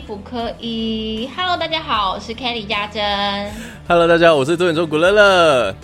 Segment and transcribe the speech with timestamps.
[0.00, 3.02] 不可以？Hello，大家好，我是 Kelly 家珍。
[3.88, 5.74] Hello，大家好，我是周远中古乐乐。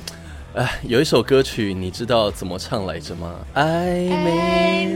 [0.55, 3.37] 哎，有一首歌曲，你知道怎么唱来着吗？
[3.55, 3.65] 暧
[4.25, 4.91] 昧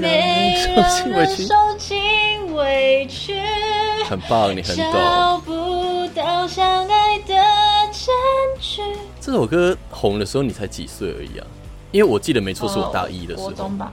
[0.75, 3.41] 让人受尽委屈，
[4.05, 4.93] 很棒，你很懂。
[4.93, 7.35] 找不到相爱的
[7.93, 8.13] 证
[8.61, 8.83] 据。
[9.21, 11.47] 这首歌红的时候，你才几岁而已啊？
[11.93, 13.51] 因为我记得没错，是我大一的时候。
[13.53, 13.91] 中吧。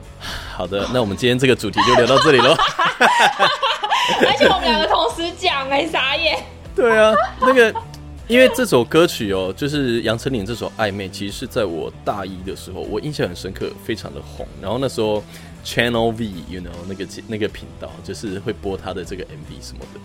[0.54, 2.54] 好的，那我们今天这个主题就聊到这里喽。
[4.26, 6.42] 而且我们两个同时讲，哎，傻眼。
[6.74, 7.74] 对啊，那个，
[8.28, 14.46] 因为这首歌曲哦，就是杨丞琳这首《暧昧》，其实是在我大一的时候，我印象很深刻，非常的红。
[14.60, 15.22] 然后那时候
[15.64, 20.00] Channel V，you know，那个那个频道就是会播他的这个 MV 什么的。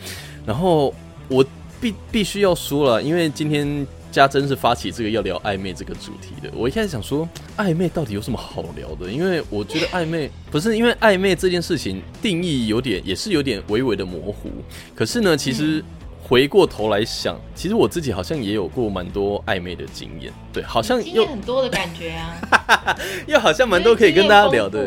[0.46, 0.94] 然后
[1.28, 1.46] 我
[1.82, 3.88] 必必须要说了，因为今天。
[4.12, 6.50] 家珍是发起这个要聊暧昧这个主题的。
[6.56, 9.12] 我一开始想说，暧昧到底有什么好聊的？
[9.12, 14.50] 因为我觉得暧昧不是因为暧昧这件事情定义有点也是有点微微的模糊。
[14.96, 15.84] 可是呢，其实
[16.22, 20.34] 回过头来想，其实我自己好像也有过蛮多暧昧的经验。
[20.52, 24.86] 对，好像有很多的感觉啊， 又好像蛮多可以跟大家聊的。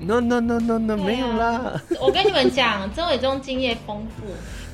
[0.00, 1.80] No No No No No，没有啦。
[2.00, 4.26] 我跟你们讲，曾伟忠经验丰富，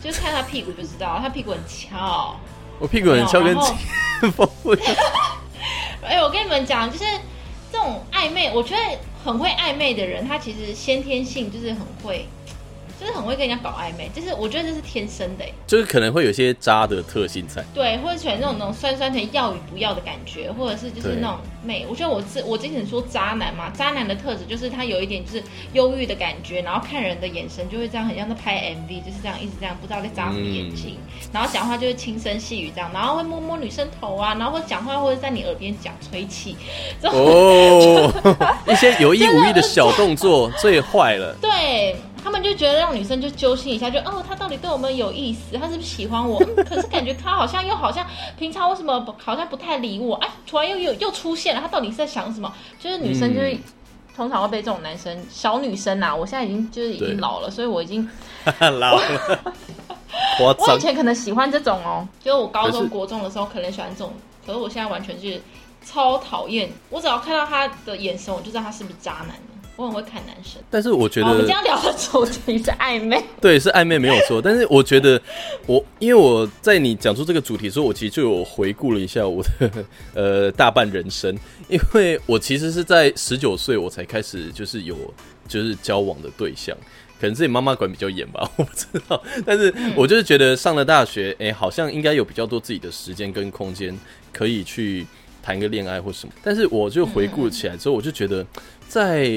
[0.03, 2.35] 就看他屁股就知道，他屁股很翘。
[2.81, 3.55] 我屁股很翘，跟
[4.33, 4.75] 丰富。
[6.03, 7.05] 哎，我跟你们讲，就是
[7.71, 8.81] 这种暧昧，我觉得
[9.23, 12.27] 很会暧昧的人，他其实先天性就是很会。
[13.01, 21.87] 就是很会跟人家搞暧昧，就是我觉得这是天生的，就是可能会有些渣的特性在，对，或者喜欢那种那种酸酸甜要与不要的感觉，或者是就是那种媚。
[21.89, 30.99] 我觉得我之我之前说渣男嘛，渣男的特质就是他有一点就是忧郁的感觉，然后看人的眼神就会这样，很像在拍 MV，就是这样一直这样不知道在眨什么眼睛，
[31.33, 36.55] 然后讲话就是轻声细语这样，然后会摸摸女生头啊，然后会讲话或者在你耳边讲吹气，
[37.03, 38.13] 哦，
[38.69, 41.97] 一些有意无意的小动作最坏了，对。
[42.23, 46.39] 他们就觉得让女生就揪心一下，就哦，他到底对我们有意思，他是不是喜欢我？
[46.69, 48.07] 可是感觉他好像又好像
[48.39, 50.15] 平常为什么好像不太理我？
[50.17, 52.53] 哎，突然又又又出现了，他到底是在想什么？
[52.79, 53.57] 就是女生就是
[54.15, 58.09] 通常会被这种男生小女生呐，我现在已经就是已经老了，所以我已经
[58.61, 59.55] 老了。
[60.39, 64.13] 我以前可能喜欢这种哦，就是我高中国中的时候可能喜欢这种，
[64.47, 65.41] 可是我现在完全是
[65.85, 66.71] 超讨厌。
[66.91, 69.37] 我只要看到他的眼神，我就知道他是不是渣男。
[69.81, 74.39] 我很会看男生，但是我觉得我们今天聊的主题是暧昧，对，是暧昧没有错。
[74.45, 75.19] 但是我觉得
[75.65, 79.71] 我，因为我在你讲出这个主题之后，我其实就有回顾了一下我的
[80.13, 81.35] 呃大半人生，
[81.71, 84.95] 因为我其实是在十九岁我才开始就是有
[85.49, 86.77] 就是交往的对象，
[87.19, 89.23] 可能自己妈妈管比较严吧， 我不知道。
[89.47, 93.99] 但是我就是觉得上了大学，哎，好像应该有比较多自己的时间跟空间
[94.31, 95.07] 可以去
[95.43, 96.33] 谈个恋爱或什么。
[96.43, 98.47] 但是我就回顾起来之后，我就觉得。
[98.91, 99.31] 在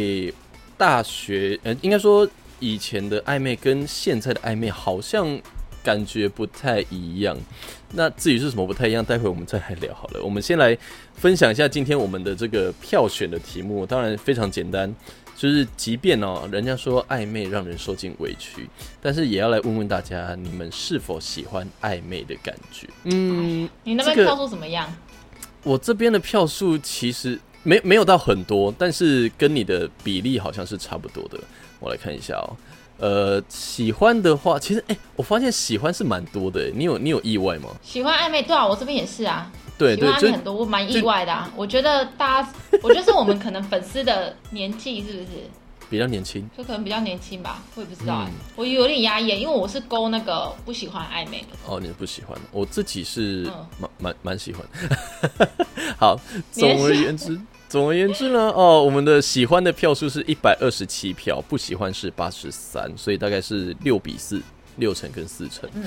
[0.80, 2.28] 大学，呃，应该说
[2.58, 5.40] 以前的暧昧跟现在的暧昧好像
[5.84, 7.38] 感觉不太一样。
[7.92, 10.24] 那至于是什么不太一样，待会我们再来聊好了。
[10.24, 10.76] 我们先来
[11.14, 14.92] 分享一下今天我们的这个票选的题目，当然非常简单，
[15.36, 18.68] 就是即便哦，人家说暧昧让人受尽委屈，
[19.00, 22.88] 但是也要来问问大家，你们是否喜欢暧昧的感觉？
[23.04, 24.92] 嗯，你那边票数怎么样？
[25.64, 27.40] 我这边的票数其实。
[27.66, 31.40] 没没有到很多，但是跟你的比例好像是差不多的。
[31.80, 32.52] 我来看一下哦，
[32.98, 36.70] 呃，喜欢的话，其实哎，我发现喜欢是蛮多的。
[36.76, 37.70] 你有你有意外吗？
[37.82, 39.50] 喜欢暧昧对啊，我这边也是啊。
[39.78, 41.50] 对对，就很多，我蛮意外的啊。
[41.56, 42.50] 我觉得大家，
[42.82, 45.28] 我觉得是我们可能粉丝的年纪是不是
[45.94, 46.50] 比较年轻？
[46.58, 48.28] 就可能比较年轻吧，我也不知道。
[48.56, 51.48] 我有点压抑，因为我是勾那个不喜欢暧昧的。
[51.68, 52.36] 哦，你不喜欢？
[52.52, 54.66] 我自己是蛮蛮蛮喜欢。
[55.96, 56.20] 好，
[56.52, 57.40] 总而言之。
[57.70, 64.42] 总而言之呢，哦，我们的喜欢的票数是一百二十七票，不喜欢是八十三，所以大概是六比四，
[64.78, 65.70] 六成跟四成。
[65.76, 65.84] 嗯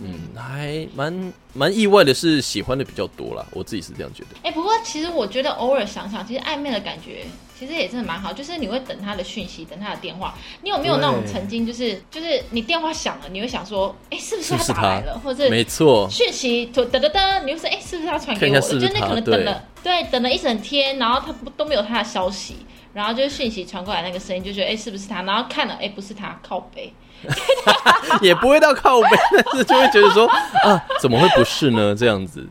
[0.00, 4.28] 嗯，还蛮蛮意外的，是喜欢的比较多啦，我自己是这样觉得。
[4.44, 7.26] 哎，不过其实我觉得偶尔想想，其实暧昧的感觉。
[7.62, 10.34] 其实也真的蛮好，就是你会等他的讯息，等他的电话。
[10.64, 15.20] 你有没有那种曾经，就是就是你电话响了，你会想说，哎，是不是他打来了？
[15.22, 18.60] 或者没错，讯息噔噔噔，你又说，哎，是不是他传给我的？
[18.80, 22.56] 就那可能等了，对，等了一整天，然后他都没有他的消息，
[22.94, 25.22] 然后就是讯息传过来那个声音，就觉得，哎，是不是他？
[25.22, 26.92] 然后看了，哎，不是他，靠背，
[28.20, 30.26] 也不会到靠背，但是就会觉得说，
[30.64, 31.94] 啊，怎么会不是呢？
[31.94, 32.44] 这样子，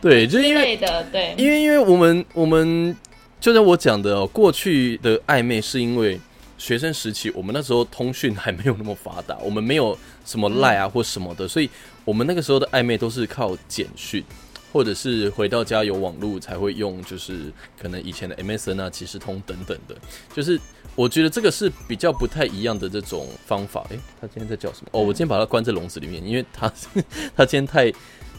[0.00, 2.96] 对，就是因为的，对，因为因为我们我们。
[3.38, 6.18] 就像我讲的哦，过去的暧昧是因为
[6.58, 11.68] 学生时期，我们那时候通讯还没有那么发达，我们没有什么赖啊或什么的，所以
[12.04, 14.24] 我们那个时候的暧昧都是靠简讯，
[14.72, 19.94] 或者是回到家有网络才会用，就是可能以前的 MSN 啊、即时通等等的，
[20.34, 20.58] 就是
[20.94, 23.86] 我觉得这个是比较不太一样的这种方法。
[23.90, 24.88] 诶，他今天在叫什么？
[24.92, 26.72] 哦，我今天把它关在笼子里面，因为他
[27.36, 27.92] 他今天太。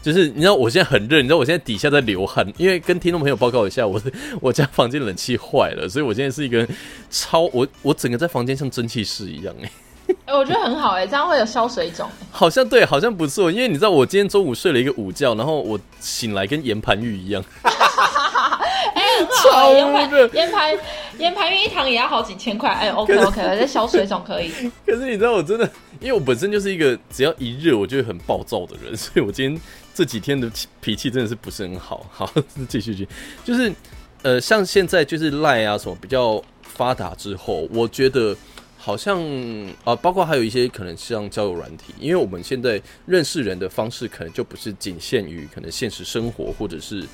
[0.08, 4.00] 就是你知道我现在很热，你知道我现在底下在流汗，因为跟听众朋友报告一下，我
[4.40, 6.66] 我家房间冷气坏了，所以我现在是一个
[7.10, 9.70] 超我我整个在房间像蒸汽室一样哎。
[10.24, 12.08] 哎，我觉得很好哎，这样会有消水肿。
[12.30, 17.44] 好像对，好像不错，因为你知道我今天中午睡了一个午觉，然后我醒来跟盐盘浴一样。
[18.94, 20.78] 哎，很好，盐盘盐盘
[21.18, 22.70] 盐盘浴一堂也要好几千块。
[22.70, 24.50] 哎，OK OK，这消水肿可以。
[24.86, 25.70] 可是你知道我真的，
[26.00, 29.60] 因为我本身就是一个只要一热我就会很暴躁的人，所以我今天。
[29.98, 30.48] 这几天的
[30.80, 32.32] 脾气真的是不是很好， 好
[32.68, 33.08] 继续去，
[33.44, 33.74] 就是
[34.22, 38.36] 呃，像现在就是赖啊什么比较发达之后，我觉得
[38.76, 39.20] 好像
[39.82, 47.04] 啊，包括还有一些可能像交友软体，因为我们现在认识人的方式可能就不是仅限于可能现实生活，或者是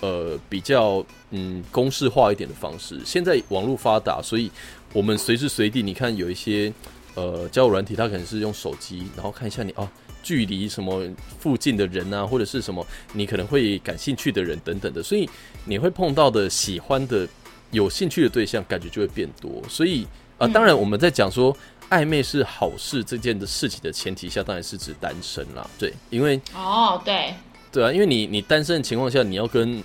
[0.00, 2.98] 呃比较嗯公式化一点的方式。
[3.04, 4.50] 现在网络发达，所以
[4.92, 6.72] 我们随时随地，你看有一些
[7.14, 9.88] 呃交友软体，它可能是用手机，然后看一下你哦。
[10.24, 11.04] 距离什么
[11.40, 15.28] 附近的人啊，或者是什么你可能会感兴趣的人等等的，所以
[15.64, 17.26] 你会碰到的喜欢的、
[17.72, 19.60] 有兴趣的对象，感觉就会变多。
[19.68, 20.06] 所以
[20.38, 21.52] 啊，当然我们在讲说
[21.90, 25.68] 暧昧是好事这件的事情的前提下，当然是指单身啦。
[25.76, 27.34] 对，因为哦，对，
[27.72, 29.82] 对啊，因为你你单身的情况下，你要跟。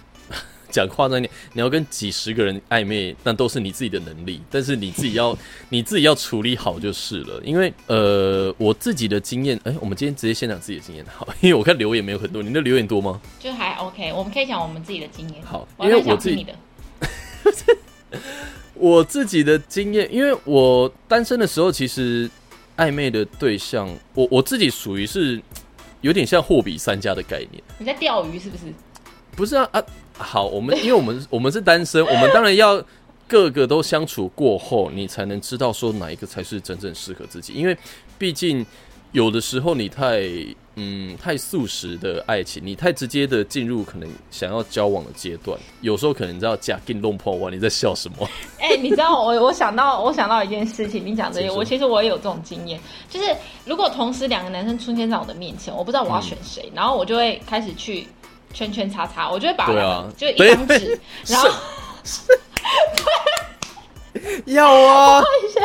[0.71, 5.37] 讲夸张点，你要跟几十个人暧昧，那都是你自己的能力，但是你自己要
[5.69, 7.41] 你自己要处理好就是了。
[7.43, 13.19] 因为呃，我自己的经验，哎，我们今天直接先讲自己的经验好，因为我看留言没有很多，你的留言多吗？
[13.39, 15.41] 就还 OK，我们可以讲我们自己的经验。
[15.43, 16.53] 好，因为我自己的，
[18.75, 22.29] 我自己的经验，因为我单身的时候，其实
[22.75, 25.41] 暧昧的对象，我我自己属于是
[26.01, 27.63] 有点像货比三家的概念。
[27.79, 28.63] 你在钓鱼是不是？
[29.35, 29.83] 不是啊啊。
[30.17, 32.83] 好，我们因为我们我们是单身， 我们当然要
[33.27, 37.53] 各个都相处过后，你才能知道说哪一个才是真正适合自己。
[37.53, 37.77] 因为
[38.17, 38.65] 毕竟
[39.11, 40.23] 有的时候你太
[40.75, 48.27] 嗯太素食的爱情，你太直接的进入可能想要交往的阶段，有时候可能你知道假定弄破哇，你在笑什么？
[48.59, 52.79] 哎，你知道我我想到我想到一件事情，你讲这些，我其实我也有这种经验，
[53.09, 53.35] 就是
[53.65, 58.07] 如果同时两个男生出现在我的面前，我不知道我要选谁，然后我就会开始去。
[58.57, 59.67] 圈圈叉叉，我就会把
[60.17, 60.99] 就一张纸，
[61.29, 61.47] 然后
[64.47, 65.19] 要啊！
[65.19, 65.61] 我以前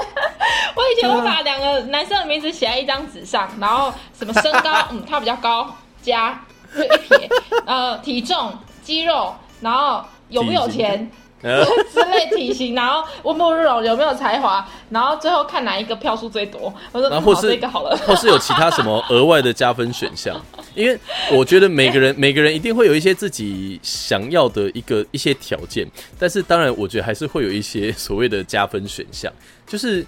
[0.75, 6.39] 我以前会把两个男生的名字写在一张纸上，然后什么身高， 嗯，他比较高，加
[6.77, 7.31] 就一撇，
[7.65, 8.53] 呃，体重、
[8.83, 11.11] 肌肉，然后有没有钱。
[11.93, 16.73] 之类体型，然后温不温柔，有没有才华，然后最后看哪一个票数最多。
[16.93, 20.41] 我说，或是这个好了， 或是有其他什么额外的加分选项？
[20.75, 20.99] 因为
[21.33, 25.87] 我觉得每个人 每个人一定会有一些自己想要的一个一些条件，
[26.19, 29.33] 但是当然，我觉得还是会有一些所谓的加分选项，
[29.67, 30.07] 就是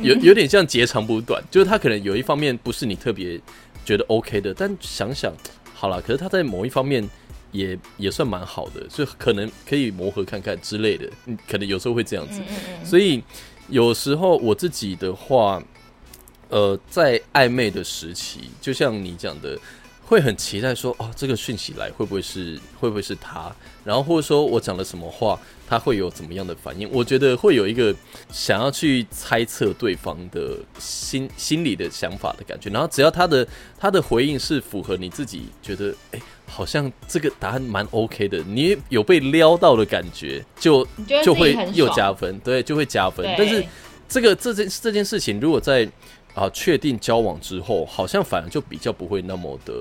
[0.00, 3.40] 有有点像截长补短，就是他可能有一方面不是你特别
[3.84, 5.32] 觉得 OK 的，但想想
[5.74, 7.08] 好了，可是他在某一方面。
[7.52, 11.10] 也也算蛮好的，所以可能可以磨合看看之类的，
[11.48, 12.40] 可能有时候会这样子。
[12.84, 13.22] 所以
[13.68, 15.62] 有时候我自己的话，
[16.48, 19.58] 呃，在暧昧的时期，就像你讲的。
[20.06, 23.52] 会很期待说哦，这个讯息来会不会是会不会是他？
[23.84, 26.88] 然后或者说我讲了什么话，他会有怎么样的反应？
[26.92, 27.92] 我觉得会有一个
[28.32, 32.70] 想要去猜测对方的心心里的想法的感觉。
[32.70, 33.46] 然后只要他的
[33.76, 40.86] 他的回应是符合你自己觉得，哎，好像这个答案蛮 OK 的，你有被撩到的感觉，就
[41.24, 43.26] 就会又加分，对，就会加分。
[43.36, 43.64] 但是
[44.08, 45.88] 这个这件这件事情，如果在
[46.36, 49.72] 啊，确定交往之后，好像反而就比较不会那么的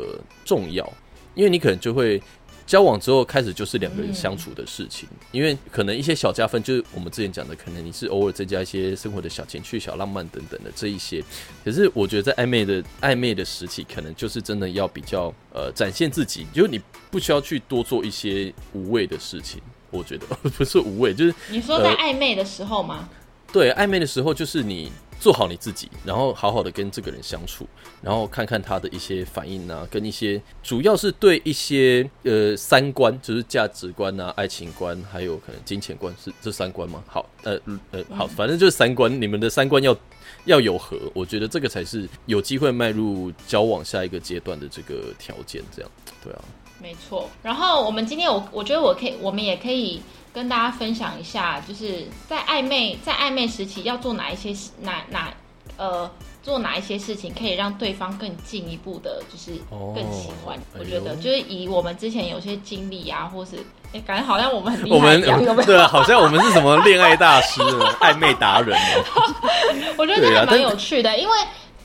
[0.46, 0.90] 重要，
[1.36, 2.22] 因为你可能就会
[2.66, 11.22] 交往之后开始就是两个人相处的事情，因为可能一些小加分，就是我们之前讲的，可能你是偶尔增加一些生活的小情趣、小浪漫等等的这一些。
[11.66, 16.80] 可是我觉得在暧昧的暧昧的时期，可能就是真的要比较呃展现自己，就是你
[17.12, 19.62] 不需要去多做一些无谓的事情。
[19.92, 20.26] 我觉得
[20.58, 23.10] 不是无谓，就是你说在暧昧的时候吗？
[23.52, 24.90] 对，暧昧的时候就是你。
[25.20, 27.66] 做好你自己，然后好好的跟这个人相处，
[28.02, 37.04] 然后看看他的一些反应啊，跟一些主要是对一些呃三观，就是价值观啊、爱情观，还有可能金钱观是这三观吗？
[37.08, 37.60] 好，呃
[37.92, 39.98] 呃，好，反正就是三观，你们的三观要
[40.46, 45.64] 要有合，我觉得这个才是有机会迈入交往下一个阶段的这个条件。
[45.76, 45.92] 这样，
[46.24, 46.42] 对啊，
[46.82, 47.30] 没错。
[47.42, 50.02] 然后我们今天我我觉得我可以，我们也可以。
[50.36, 55.34] 跟大家分享一下，就是在暧昧在暧昧时期要做哪一些哪哪
[55.78, 56.12] 呃
[56.44, 60.60] 做哪一些事情可以让对方更进一步的，就是哦更喜欢。
[60.78, 63.56] 我觉得就是以我们之前有些经历啊，或是
[63.94, 65.66] 哎，感觉好像我们很厉我们害一样，有没有？
[65.66, 67.62] 对啊，好像我们是什么恋爱大师、
[68.02, 69.34] 暧昧达人哦。
[69.98, 71.38] 我觉得这还蛮有趣的，因为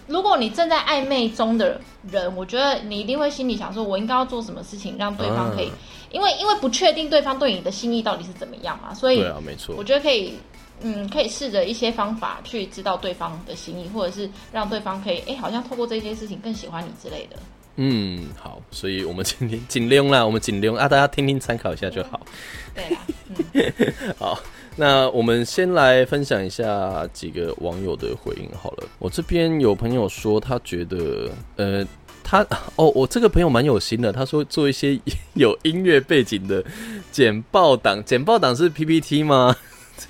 [0.09, 1.80] 如果你正在暧昧中的
[2.11, 5.73] 人，我觉得你一定会心里想说，我应该要做什么事情让对方可以，啊
[6.11, 9.85] 因为因为不确定对方对你的心意到底是怎么样嘛，所以对啊，没错我。
[9.85, 10.35] 觉得可以，
[10.83, 17.37] 嗯，可以试着一些方法去知道对方的心意，或者是让对方可以，哎，好像透过这件事情更喜欢你之类的。
[17.76, 22.21] 嗯，好，所以我们今天尽量啦，我们尽量啊，大家听听参考一下就好。
[22.75, 23.00] 对啦，
[23.55, 24.38] 嗯， 好，
[24.76, 28.87] 那我们先来分享一下几个网友的回应好了。
[28.99, 31.87] 我这边有朋友说，他觉得，呃，
[32.31, 32.47] 他
[32.77, 34.97] 哦，我这个朋友蛮有心的，他说做一些
[35.35, 36.65] 有音乐背景的
[37.11, 39.57] 简报档，简报档是 PPT 吗？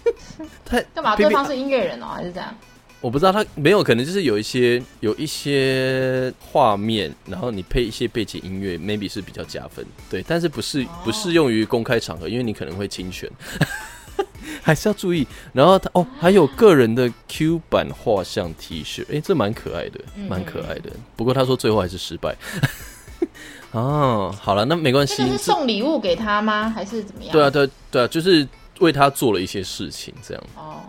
[0.67, 1.17] 他干嘛？
[1.17, 2.55] 对方是音乐人哦，还是这样？
[3.01, 13.27] 我不知道他没有，可能就是有一些有一些画面，然后你配一些背景音乐，maybe 是比较加分，对，但是不是不适用于公开场合，因为你可能会侵权，
[14.63, 15.27] 还是要注意。
[15.53, 20.91] 然后他哦，还有个人的 Q 版画像 T 恤，诶，这蛮可爱的，蛮可爱的。
[21.17, 22.35] 不过他说最后还是失败。
[23.73, 25.31] 哦，好了，那没关系这个。
[25.31, 26.69] 是送礼物给他吗？
[26.69, 27.33] 还是怎么样？
[27.33, 28.47] 对啊，对啊对啊，就是
[28.81, 30.81] 为他做了一些事情，这样哦，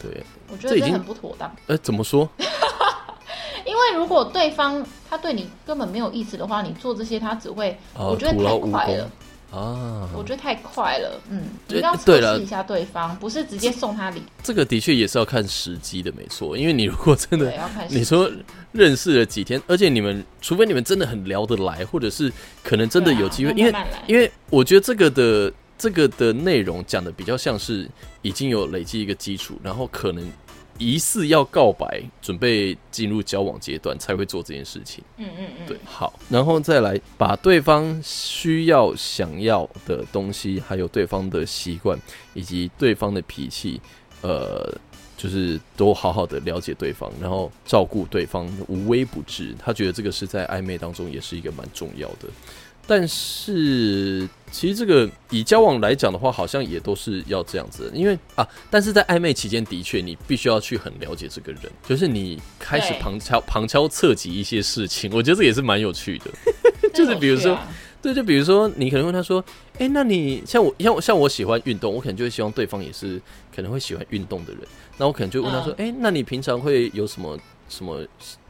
[0.00, 0.22] 对。
[0.50, 1.54] 我觉得这这已经很不妥当。
[1.66, 2.28] 呃，怎么说？
[3.66, 9.10] 因为如果对方他对你根本没有意思的话，你做这些他只会，哦我觉得太无了，
[9.50, 11.20] 啊，我觉得太快了。
[11.30, 16.56] 嗯，你对要测试一下对方，不是直接送他礼，这个的确也是要看时机的，没错。
[16.56, 17.52] 因为你如果真的
[17.88, 18.30] 你说
[18.72, 22.30] 认识了几天，而且你们除非你们真的很聊得来，或者是
[22.62, 23.74] 可能真的有机会，因为
[24.06, 27.88] 因为我觉得这个的这个的内容讲的比较像是
[28.20, 30.30] 已经有累积一个基础，然后可能
[30.78, 35.02] 疑似要告白，准备进入交往阶段才会做这件事情。
[35.16, 41.98] 嗯嗯嗯，对，好，然后再来把对方需要、想要的东西，还有对方的习惯
[42.32, 43.80] 以及对方的脾气，
[44.22, 44.72] 呃，
[45.16, 49.54] 就是都好好的了解对方，然后照顾对方，无微不至。
[49.58, 52.28] 他觉得这个是在暧昧当中也是一个蛮重要的。
[52.88, 66.30] 但是，其实这个以交往来讲的话，好像也都是要这样子的，因为啊，但是在暧昧期间，的确你必须要去很了解这个人，就是你开始旁敲旁敲侧击一些事情，我觉得这也是蛮有趣的。
[66.94, 67.58] 就是比如说
[68.00, 69.44] 对，就比如说你可能问他说
[69.78, 73.20] ：“哎、那你像我像我像我喜欢运动，我可能就会希望对方也是
[73.54, 74.62] 可能会喜欢运动的人。
[74.96, 78.00] 那我可能就问他说：‘哎、那你平常会有什么什么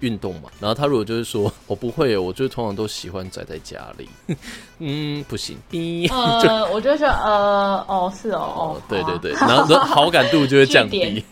[0.00, 4.08] 运动嘛？’然后他如果就是说 我不会，我就通常都喜欢宅在家里。
[4.78, 11.22] 嗯，不行，滴 呃，我就说呃，哦，是哦，哦，对对对，然后好感度就会降低，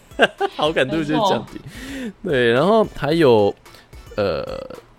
[0.56, 2.12] 好感度就会降低。
[2.22, 3.54] 对，然后还有
[4.16, 4.44] 呃，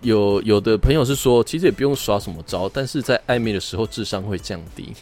[0.02, 4.94] 有有的朋友是说，其实也不用耍什么招，但是在暧昧的时候智商会降低。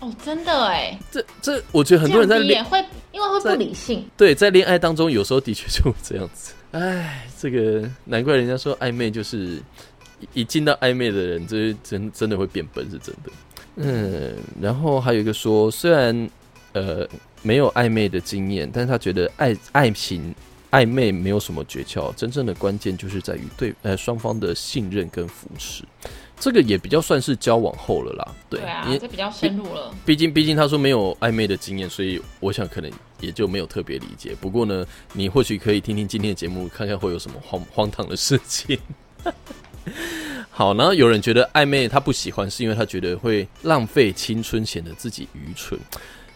[0.00, 6.52] 哦，真的哎，这这，我觉得很多人在也会，因为会不理性，对在恋爱当中，有时候的确就会这样子。
[6.78, 9.58] 哎，这个难怪人家说暧昧就是
[10.34, 13.32] 一进到暧昧的人，这真真的会变笨，是真的。
[13.76, 16.28] 嗯，然后还有一个说，虽然
[16.74, 17.08] 呃
[17.40, 20.34] 没有暧昧的经验，但是他觉得爱爱情
[20.70, 25.82] 暧昧没有什么诀窍，真正的关键就是在于对呃双方的信任跟扶持。
[26.38, 29.92] 这个也比较算是交往后了啦，对，对啊因为，这比较深入了。
[30.04, 32.90] 毕竟，毕竟他说没有暧昧的经验，所以我想可能
[33.20, 34.36] 也就没有特别理解。
[34.40, 38.78] 不过呢，你或许可以听听今天的节目，看看会有什么荒荒唐的事情。
[40.50, 45.78] 好，然后有人觉得暧昧他不喜欢，是因为他觉得会浪费青春，显得自己愚蠢。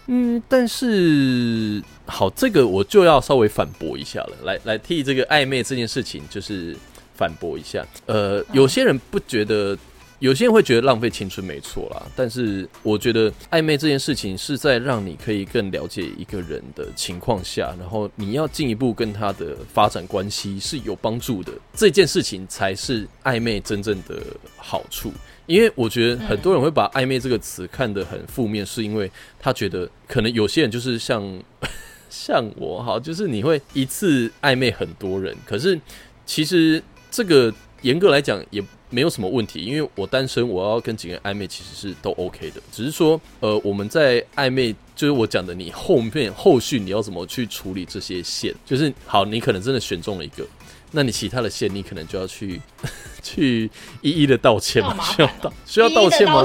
[0.06, 6.76] 嗯，但是好，这个我就要稍微反驳一下了，来来替这个暧昧这件事情就是
[7.14, 7.86] 反驳一下。
[8.06, 9.76] 呃，有些人不觉得
[10.20, 24.22] 有些人会觉得浪费青春没错啦，但是我觉得暧昧这件事情是在让你可以更了解一个人的情况下，然后你要进一步跟他的发展关系是有帮助的，这件事情才是暧昧真正的
[24.56, 25.10] 好处。
[25.46, 31.42] 因为我觉得很多人会把暧昧这个词看得很负面，是因为他觉得可能有些人就是像
[32.10, 35.80] 像我哈，就是你会一次暧昧很多人，可是
[36.26, 50.46] 其实这个严格来讲也没有什么问题，因为我单身，我要跟几个人暧昧其实是都 OK 的，只是说呃我们在暧昧，就是我讲的你后面后续你要怎么去处理这些线，就是好，你可能真的选中了一个。
[50.92, 52.60] 那你其他的线，你可能就要去
[53.22, 53.70] 去
[54.00, 55.04] 一一的道歉嘛？
[55.04, 56.44] 需要道需要道歉吗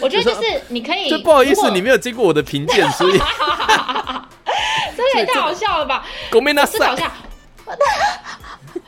[0.00, 3.12] 我觉得就是你可以，就不好意思，你没有经过我的评鉴，所以
[4.96, 6.04] 这也太好笑了吧！
[6.30, 6.78] 狗没拿赛。
[6.78, 7.12] 思考一下，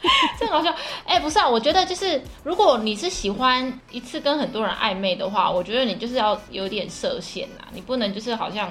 [0.38, 0.74] 这很好笑。
[1.06, 8.70] 哎、不是啊，我觉得就是如果你是喜欢一次跟很多人暧昧的话，我觉得你就是要有点设限啦，你不能就是好像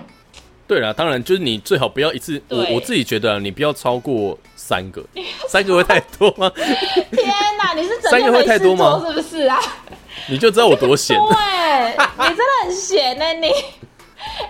[0.68, 5.04] 对啦，当然就是你最好不要一次，我对我自己觉得啊，你不要超过三个，
[5.48, 6.52] 三个会太多吗？
[6.56, 9.60] 天哪，你是整三个会太多吗是不是啊？
[10.30, 11.18] 你就知道我多闲。
[11.18, 11.90] 对，
[12.30, 13.52] 你真的很闲呢、你。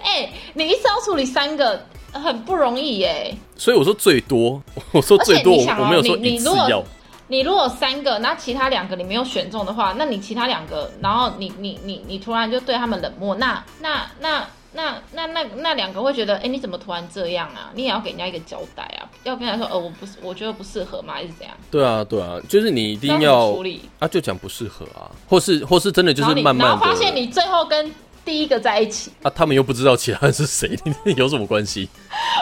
[0.04, 6.84] 哎、你一次要处理三个，很不容易耶、所以我说最多， 我说最多，我没有说一次你你如果要。
[7.28, 17.72] 你如果三个，那其他两个你没有选中的话，那你其他两个，然后你你你你突然就对他们冷漠，那那那那那那那两个会觉得，哎、你怎么突然这样啊？
[17.74, 21.14] 你也要给人家一个交代啊，要跟人家说，呃，我不是，我觉得不适合吗？
[21.14, 21.56] 还是怎样？
[21.72, 23.80] 对啊，对啊，就是你一定要处理？
[24.00, 27.90] 啊，就讲不适合啊，或是或是真的就是慢慢然后发现你最后跟
[28.24, 30.78] 第一个在一起，啊，他们又不知道其他人是谁，
[31.18, 31.90] 有什么关系？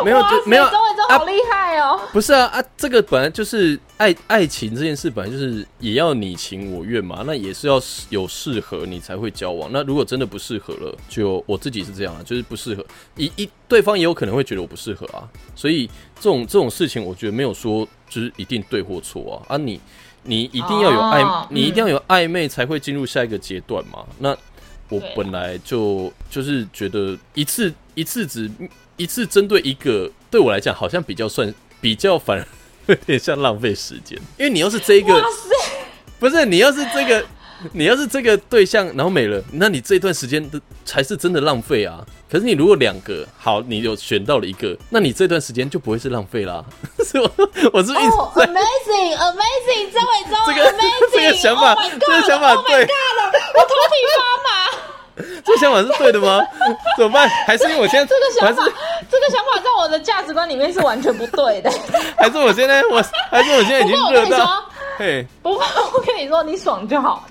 [0.03, 2.00] 没有，就没有周伟忠好厉害哦！
[2.12, 9.69] 不是啊啊，这个本来就是爱爱情这件事，本来就是也要你情我愿嘛，那也是要有适合你才会交往。
[9.71, 15.24] 那如果真的不适合了，就我自己是这样啊，就是不适合，一一对方也有可能会觉得我不适合啊，
[15.55, 15.88] 所以
[16.19, 19.79] 这种这种事情，我觉得没有说就是一定对或错啊啊你。
[20.21, 24.05] 你一定要有暧，哦你一定要有暧昧才会进入下一个阶段嘛。
[24.19, 24.36] 那
[24.89, 28.50] 我本来就就是觉得一次一次只
[28.98, 32.46] 一次针对一个，对我来讲好像比较算比较反而
[32.88, 35.24] 有点像浪费时间，因为你要是这一个，
[36.19, 37.24] 不是你要是这个
[37.72, 42.05] 你要是这个对象然后没了，那你这段时间的才是真的浪费啊。
[42.31, 46.63] 可是你如果两个好，你有选到了一个，那你这段时间就不会是浪费啦。
[47.03, 47.31] 是 我
[47.74, 48.01] 我是一直
[48.36, 52.89] ，amazing，amazing，周伟忠这个，amazing，这个想法 oh 这个想法对 Oh
[53.55, 54.68] 我头皮发麻。
[55.49, 56.39] 这个想法是对的吗？
[56.95, 57.27] 怎么办？
[57.47, 58.63] 还是因为我现在这个想法，
[59.09, 61.71] 这个想法在我的价值观里面是完全不对的。
[62.17, 64.63] 还是我现在我还是我现在已经不过我热到
[64.97, 65.25] 嘿。
[65.41, 67.25] 不过我跟你说，你爽就好。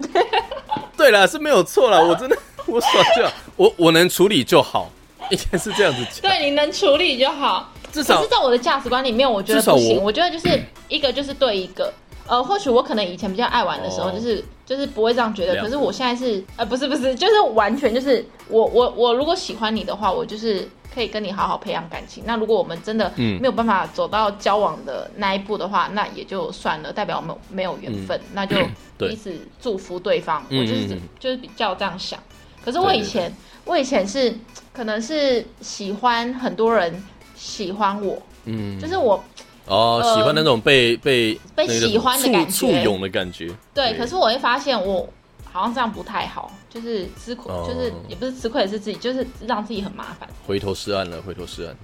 [0.96, 4.90] 对了，是没有错了，我真的我爽就好，我我能处理就好，
[5.30, 6.30] 应该是这样子讲。
[6.30, 7.68] 对，你能处理就好。
[7.92, 9.96] 至少是，在我的价值观里面，我觉得不行。
[9.96, 11.92] 我我觉得就是一个就是对一个。
[12.28, 15.60] 呃，或许我可能以前比较爱玩的时候，哦就是就是不会这样觉得。
[15.62, 22.22] 可是我现在是呃，不是不是，就是完全就是我我我如果喜欢你的话，我就是可以跟你好好培养感情。
[22.26, 28.56] 那如果我们真的嗯没有办法走到交往的那一步的话，那也就算了，代表我们没有缘分，那就
[28.98, 30.44] 彼此祝福对方。
[30.50, 32.18] 嗯我就是就是比较这样想。
[32.64, 33.32] 可是我以前
[33.64, 34.34] 我以前是
[34.72, 37.02] 可能是喜欢很多人
[37.34, 39.22] 喜欢我，嗯，就是我
[39.68, 43.50] 哦，呃喜欢那种被被被喜欢的感觉簇拥的感觉。
[43.74, 45.08] 对，可是我会发现我
[45.50, 50.28] 好像这样不太好，就是吃亏，哦就是也不是吃亏，是自己就是让自己很麻烦。
[50.46, 51.76] 回头是岸了，回头是岸。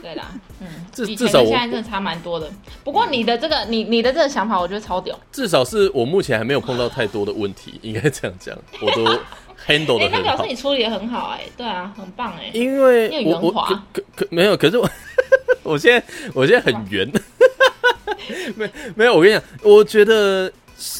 [0.00, 0.24] 对啦，
[0.60, 2.50] 嗯， 至以前至少我跟现在真的差蛮多的。
[2.82, 5.18] 不过你的这个，你你的这个想法，我觉得超屌。
[5.30, 9.04] 至少是我目前还没有碰到太多的问题，应该这样讲，我都
[9.66, 10.54] handle 哎、的很好那表示你。
[10.56, 14.88] 处理的很好、哎，对啊，很棒哎、因为很我我圆滑可可可没有，可是我
[15.62, 17.10] 我现在我现在很圆，
[18.56, 19.14] 没没有。
[19.14, 20.50] 我跟你讲，我觉得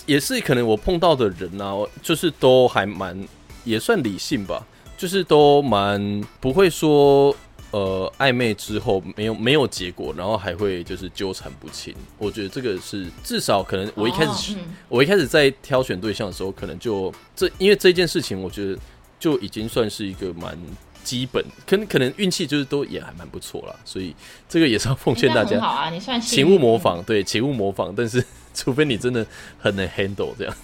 [0.07, 3.17] 也是可能我碰到的人啊，就是都还蛮
[3.65, 4.65] 也算理性吧，
[4.97, 7.35] 就是都蛮不会说
[7.73, 11.93] 呃暧昧之后没有没有结果，然后还会就是纠缠不清。
[12.19, 18.79] 我觉得这个是至少可能我一开始、哦嗯我一开始在挑选对象的时候，可能就这因为这件事情，我觉得
[19.19, 20.57] 就已经算是一个蛮
[21.03, 24.15] 基本，可能可能运气就是都也还蛮不错啦，所以
[24.49, 28.23] 这个也是要奉劝大家， 好啊，你算幸请勿模仿，对，请勿模仿，但是
[28.55, 29.27] 除非你真的
[29.59, 30.55] 很能 handle 这样，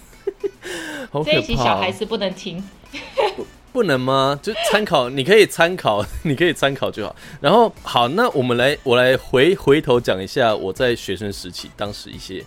[1.10, 2.62] 好可这一集小孩，子不能听。
[3.72, 4.38] 不能吗？
[4.42, 7.14] 就参考，你可以参考， 你可以参考就好。
[7.40, 12.44] 然后好，那我们来，我来回回头讲一下我在学生时期当时一些，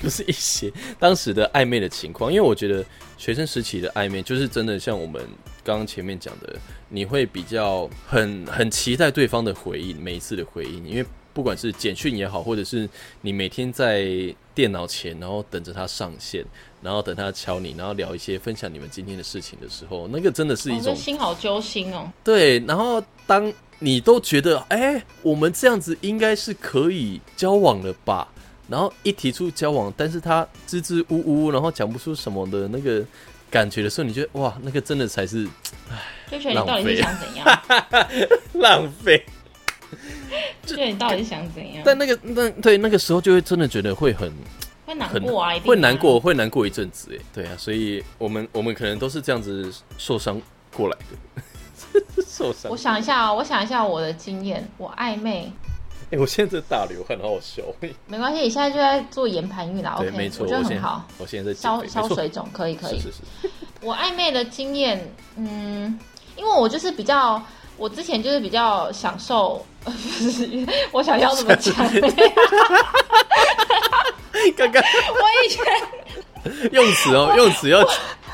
[0.00, 2.84] 不是一些当时的暧昧的情况，因为我觉得
[3.16, 5.22] 学生时期的暧昧就是真的像我们
[5.62, 6.56] 刚刚前面讲的，
[6.88, 12.88] 你会比较很很期待对方的回应，每一次的回应，因为不管是简讯也好，或者是
[13.22, 14.06] 你每天在
[14.54, 16.44] 电脑前，然后等着他上线，
[16.84, 22.12] 然后等他敲你，然后聊一些分享你们今天的事情的时候，那个真的是一哦，种这心好揪心哦。
[22.22, 28.28] 对，然后当你都觉得，哎、我们这样子应该是可以交往了吧？
[28.68, 33.02] 然后一提出交往，但是他支支吾吾，然后讲不出什么的那个
[33.50, 35.48] 感觉的时候，你觉得哇，那个真的才是
[36.30, 38.28] 就觉得你到底是想怎样？
[38.54, 39.24] 浪费。
[40.66, 41.82] 就你到底是想怎样？
[41.84, 44.32] 但那个那对那个时候就会真的觉得会很
[44.86, 46.20] 会难过啊，一定会难过，啊。
[46.20, 50.40] 会难过一阵子，哎，对啊，所以我们我们可能都是这样子受伤
[50.74, 52.76] 过来的， 受伤我。
[52.76, 55.50] 想一下哦，我想一下我的经验，我暧昧，
[56.10, 57.62] 哎、我现在这大流汗，好好笑。
[58.06, 63.10] 没关系，你现在就在做研盘浴啦对，，OK，没错，我觉得很好，我现在在消消水肿，可以可以是。
[63.10, 65.00] 是是，我暧昧的经验，
[65.36, 65.98] 嗯，
[66.36, 67.42] 因为我就是比较，
[67.76, 69.64] 我之前就是比较享受，
[70.92, 71.74] 我想要怎么讲？
[74.56, 77.82] 刚刚我以前用词哦，用词要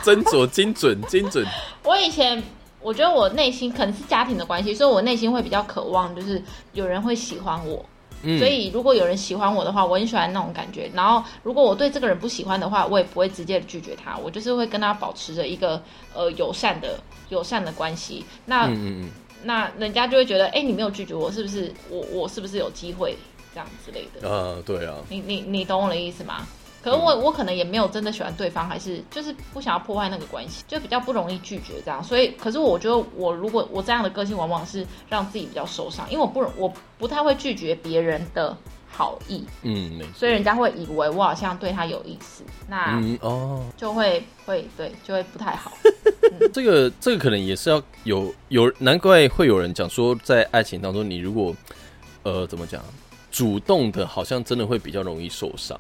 [0.03, 1.47] 斟酌、精准、精准。
[1.85, 2.43] 我以前，
[2.81, 6.43] 我觉得我内心可能是家庭的关系，所以我内心会比较渴望，就是
[6.73, 7.85] 有人会喜欢我。
[8.23, 10.91] 嗯所以如果有人喜欢我的话，我很喜欢那种感觉。
[10.93, 18.23] 然后如果我对这个人不喜欢的话，我也不会直接的拒绝他，我就是会跟他保持着一个呃友善的友善的关系。
[18.45, 19.11] 那、嗯嗯嗯，
[19.43, 23.17] 那人家就会觉得，哎、你没有拒绝我，是不是我我是不是有机会
[23.55, 24.29] 这样之类的？
[24.29, 26.47] 啊，对啊，你你你懂我的意思吗？
[26.83, 32.03] 可是我我可能也没有真的喜欢对方，还是就是不想要破坏那个关系，就比较不容易拒绝这样。
[32.03, 38.57] 所以，可是我觉得我如果我这样的个性，往往是让自己比较受伤，因为我不我不太会拒绝别人的
[38.89, 40.01] 好意，嗯。
[40.17, 45.73] 所以人家会以为我好像对他有意思，那嗯哦，就会会对就会不太好。
[46.51, 51.55] 这个这个可能也是要有有，难怪会有人讲说，在爱情当中，你如果
[52.23, 52.83] 呃怎么讲，
[53.31, 55.79] 主动的，好像真的会比较容易受伤。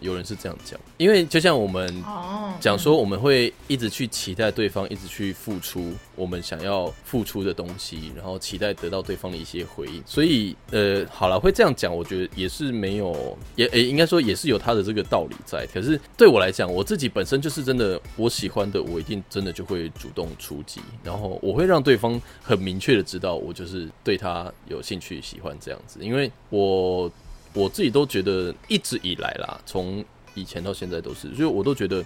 [0.00, 10.02] 有人是这样讲，因为就像我们哦，讲说，我们会一直去期待对方，一直去付出我们想要付出的东西，然后期待得到对方的一些回应。
[10.06, 15.66] 所以，呃，好了，会这样讲，我觉得也是没有，也诶、应该说也是有他的这个道理在。
[15.72, 27.10] 可是对我来讲，我自己本身就是真的，我喜欢的，我一定真的就会主动出击，然后我会让对方很明确的知道，我就是对他有兴趣、喜欢这样子，因为我。
[27.56, 32.04] 我自己都觉得一直以来啦，从以前到现在都是，所以我都觉得，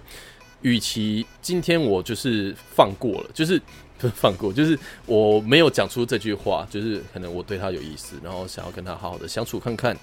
[0.61, 3.61] 与其今天我就是放过了，就是
[3.97, 9.97] 不是放过， 就是我没有讲出这句话，就是可能我对他有意思，然后想要跟他好好的相处看看，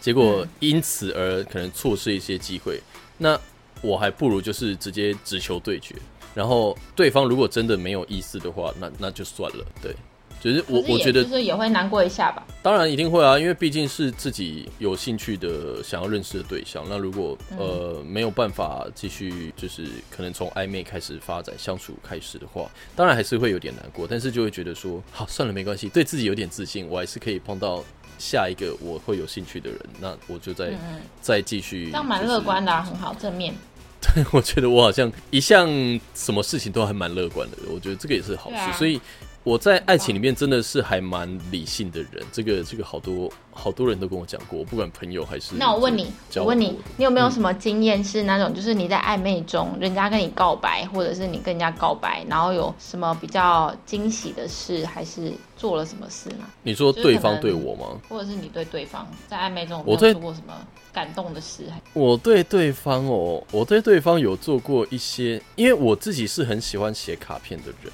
[0.00, 2.80] 结果因此而可能错失一些机会，
[3.18, 3.38] 那
[3.82, 5.94] 我还不如就是直接直球对决，
[6.34, 9.94] 然后对方如果真的没有意思的话，那那就算了，对。
[10.40, 12.46] 就是我是我觉得就是也会难过一下吧。
[12.62, 16.84] 当然一定会啊，因为毕竟是自己有兴趣的、想要认识的对象。
[16.88, 27.84] 那如果呃没有办法继续，就是可能从暧昧开始发展、相处开始的话，当然还是会有点难过，但是就会觉得说，好算了，没关系，对自己有点自信，我还是可以碰到
[28.18, 31.86] 下一个我会有兴趣的人，那我就再、嗯，再继续。
[31.86, 33.54] 这样蛮乐观的、啊，很好，正面。
[34.14, 35.66] 对我觉得我好像一向
[36.14, 39.00] 什么事情都还蛮乐观的，我觉得这个也是好事，啊所以
[39.46, 42.20] 我在爱情里面真的是还蛮理性的人。
[42.32, 56.44] 这个这个好多好多人都跟我讲过，不管朋友还是那我问你，我问你，你有没有什么经验是那种，就是你在暧昧中，人家跟你告白，或者是你跟人家告白，然后有什么比较惊喜的事，还是做了什么事呢？
[56.64, 58.00] 你说对方对我吗？
[58.08, 60.52] 或者是你对对方在暧昧中我对有做过什么
[60.92, 61.70] 感动的事？
[61.70, 67.92] 还我对对方哦，我对对方有做过一些，因为我自己是很喜欢写卡片的人，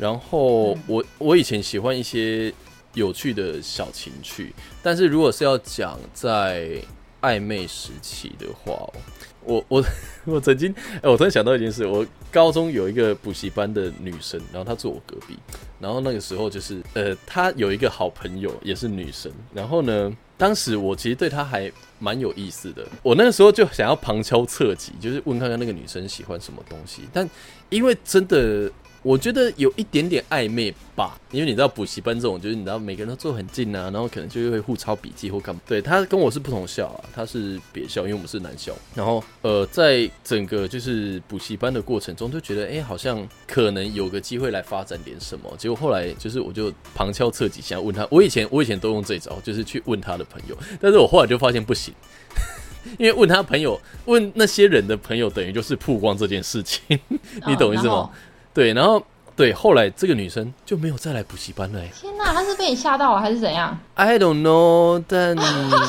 [0.00, 2.52] 然后我我以前喜欢一些
[2.94, 6.82] 有趣的小情趣，但是如果是要讲在
[7.20, 8.72] 暧昧时期的话，
[9.44, 9.84] 我 我
[10.24, 15.36] 我曾经，哎、我突然想到一件事，我高中有一个补习班的女生，然后她坐我隔壁，
[15.78, 27.28] 然后那个时候就是，呃，她有一个好朋友也是女生，然后呢，当时我其实对她还蛮有意思的，我那个时候就想要旁敲侧击，就是问看看那个女生喜欢什么东西，但
[27.68, 28.72] 因为真的。
[29.02, 35.60] 我觉得有一点点暧昧吧，因为你知道补习班这种，就是你知道每个人都坐很近啊，然后可能就会互抄笔记或干嘛。
[35.66, 38.74] 对他跟我是不同校啊，他是别校，因为我们是男校。
[38.94, 45.50] 然后呃，在整个就是补习班的过程中，就觉得哎、诶好像可能有个机会来发展点什么。
[45.56, 48.06] 结果后来就是我就旁敲侧击，想要问他。
[48.10, 51.94] 我以前我以前都用这招，就是去问他的朋友，但是我后来就发现不行。
[52.98, 56.98] 因为问他朋友，问那些人的朋友，等于就是曝光这件事情，
[57.46, 58.10] 你懂意思吗？
[58.52, 59.02] 对，然后
[59.36, 61.90] 对，后来这个女生就没有再来补习班了、欸。
[61.98, 65.36] 天哪，她是被你吓到了还是怎样？I don't know，但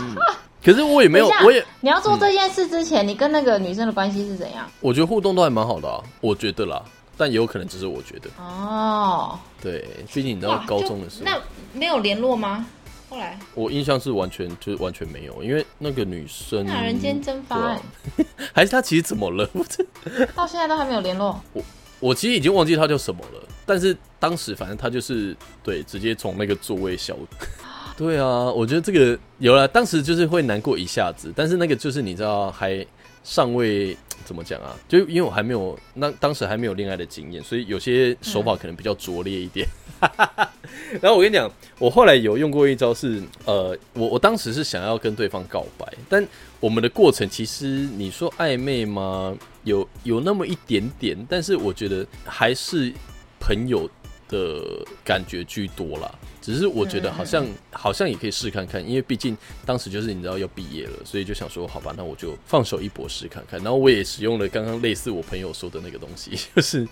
[0.63, 4.69] 可是我也没有我也你要做这件事之前，你跟那个女生的关系是怎样？
[4.80, 6.82] 我觉得互动都还蛮好的啊，我觉得啦，
[7.17, 11.39] 但也有可能只是我觉得，哦，对，毕竟你知道高中的时候，那
[11.74, 12.65] 没有联络吗？
[13.10, 17.76] 后来我印象是完全就是完全没有，因为那个女生那人间蒸发、
[18.54, 19.50] 还是她其实怎么了？
[19.52, 19.86] 我真
[20.34, 21.41] 到现在都还没有联络。
[21.52, 21.62] 我
[22.01, 25.33] 我其实已经忘记他叫什么了，但是当时反正他就是
[25.63, 27.15] 对，直接从那个座位消。
[27.95, 32.85] 对啊，我觉得这个有了，当时就是会难过一下子，但是那个就是你知道还
[33.23, 39.67] 尚未怎么讲啊，就因为我还没有那当时还没有恋爱的经验，所以有些手法可能比较拙劣一点。
[40.99, 46.25] 然后我跟你讲，我后来有用过一招是，呃，我我当时是想要跟对方告白，但
[46.62, 49.36] 我们的过程其实你说暧昧吗？
[49.63, 52.93] 有有那么一点点，但是我觉得还是
[53.39, 53.89] 朋友
[54.30, 54.63] 的
[55.04, 56.10] 感觉居多啦。
[56.41, 63.60] 只是我觉得好像好像也可以试看看，因为毕竟当时就是你知道要毕业了，所以就想说好吧，那我就放手一搏试看看。
[63.62, 66.88] 然后我也使用了刚刚类似我朋友说的那个东西， 就是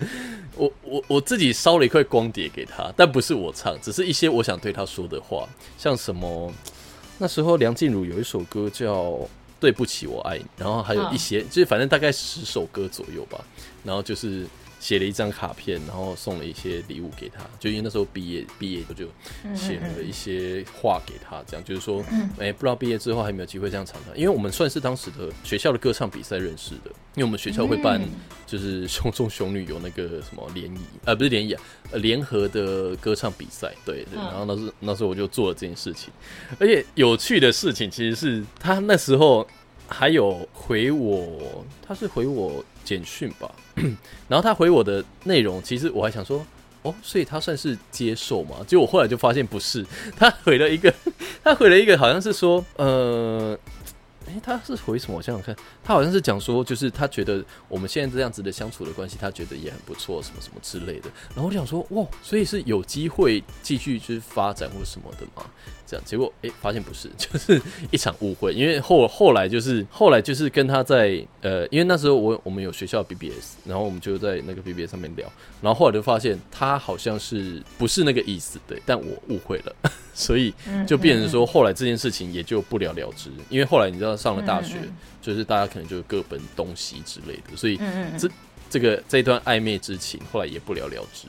[0.56, 6.54] 我我我自己烧了一块光碟给他，但不是我唱，只是一些我想对他说的话，像什么
[7.18, 9.06] 那时候梁静茹有一首歌叫
[9.60, 13.44] 《对不起我爱你》，然后还有一些就是反正大概十首歌左右吧，
[13.84, 14.48] 然后就是。
[14.80, 19.06] 写了一张卡片，然后送了一些礼物给他，就因为那时候毕业，毕业我就
[19.54, 22.04] 写了一些话给他，这样就是说，
[22.40, 28.02] 哎，不知道毕业之后还有没有机会这样常常，因为我们算是当时的学校的歌唱比赛认识的，因为我们学校会办
[28.48, 31.62] 就是雄中雄女有那个什么联谊，呃，不是联谊啊，
[31.94, 36.10] 联合的歌唱比赛，对对，然后那时那时候我就做了这件事情，
[36.58, 39.46] 而且有趣的事情其实是他那时候
[39.90, 42.64] 还有回我，他是回我。
[42.86, 43.52] 简讯吧，
[44.28, 46.44] 然后他回我的内容，其实我还想说，
[46.82, 48.56] 哦，所以他算是接受嘛？
[48.66, 49.86] 结果我后来就发现不是，
[50.18, 50.92] 他回了一个，
[51.44, 53.56] 他回了一个，好像是说，呃。
[54.26, 55.18] 哎，他是回什么？
[55.18, 61.10] 我想想看，他好像是讲说，就是他觉得我们现在这样子的相处的关系，他觉得也很不错，什么什么之类的。
[61.34, 65.44] 然后我想说，哇，所以是有机会继续去发展或什么的吗？
[65.90, 68.54] 这样，结果哎，发现不是， 就是一场误会。
[68.54, 75.28] 因为后后来就是后来就是跟他在呃，因为那时候我我们有学校 BBS，然后我们就在那个 BBS 上面聊，
[75.62, 79.76] 然后后来就发现他好像是不是那个意思，对，但我误会了。
[80.14, 80.54] 所以
[80.86, 84.76] 就变成说，后来这件事情也就不了了之，因为后来你知道上了大学，
[85.22, 87.80] 就是大家可能就各奔东西之类的，所以
[88.18, 88.30] 这
[88.70, 91.26] 这个这一段暧昧之情后来也不了了之。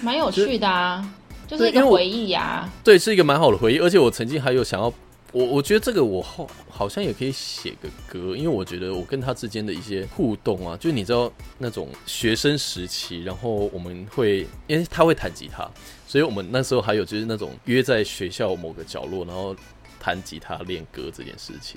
[0.00, 1.04] 蛮有趣的啊，
[1.46, 2.68] 就是一个回忆呀。
[2.82, 4.92] 对，是一个蛮好的回忆，而且我曾经还有想要，
[5.32, 15.68] 我我觉得这个我好好像也可以写个歌，因为我觉得我跟他之间的一些互动啊，就是你知道那种学生时期，然后我们会因为他会弹吉他。
[16.06, 19.56] 所以我们那时候还有就是那种约在学校某个角落，然后
[19.98, 21.76] 弹吉他练歌这件事情，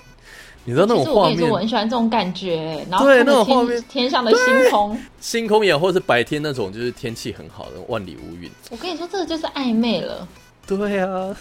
[0.68, 2.84] 你知道那种画面，我很喜欢这种感觉。
[2.90, 8.50] 然后对那种画面，天上的星空，星空也，或者是白天那种就是天气很好的万里无云。
[8.68, 10.28] 我跟你说，这个就是暧昧了。
[10.66, 11.34] 对啊，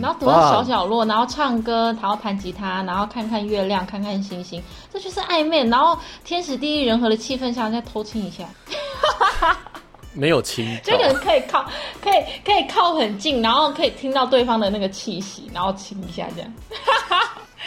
[0.00, 5.64] 然后躲到小角落，然后唱歌，然后弹吉他，然后看看月亮，看看星星，这就是暧昧。
[5.64, 8.44] 然后天时地利人和的气氛下，再偷亲一下。
[10.14, 11.66] 没有亲，这个人可以靠，
[12.00, 16.52] 可以可以靠很近，然后可以听到对方的那个气息，然后亲一下这样，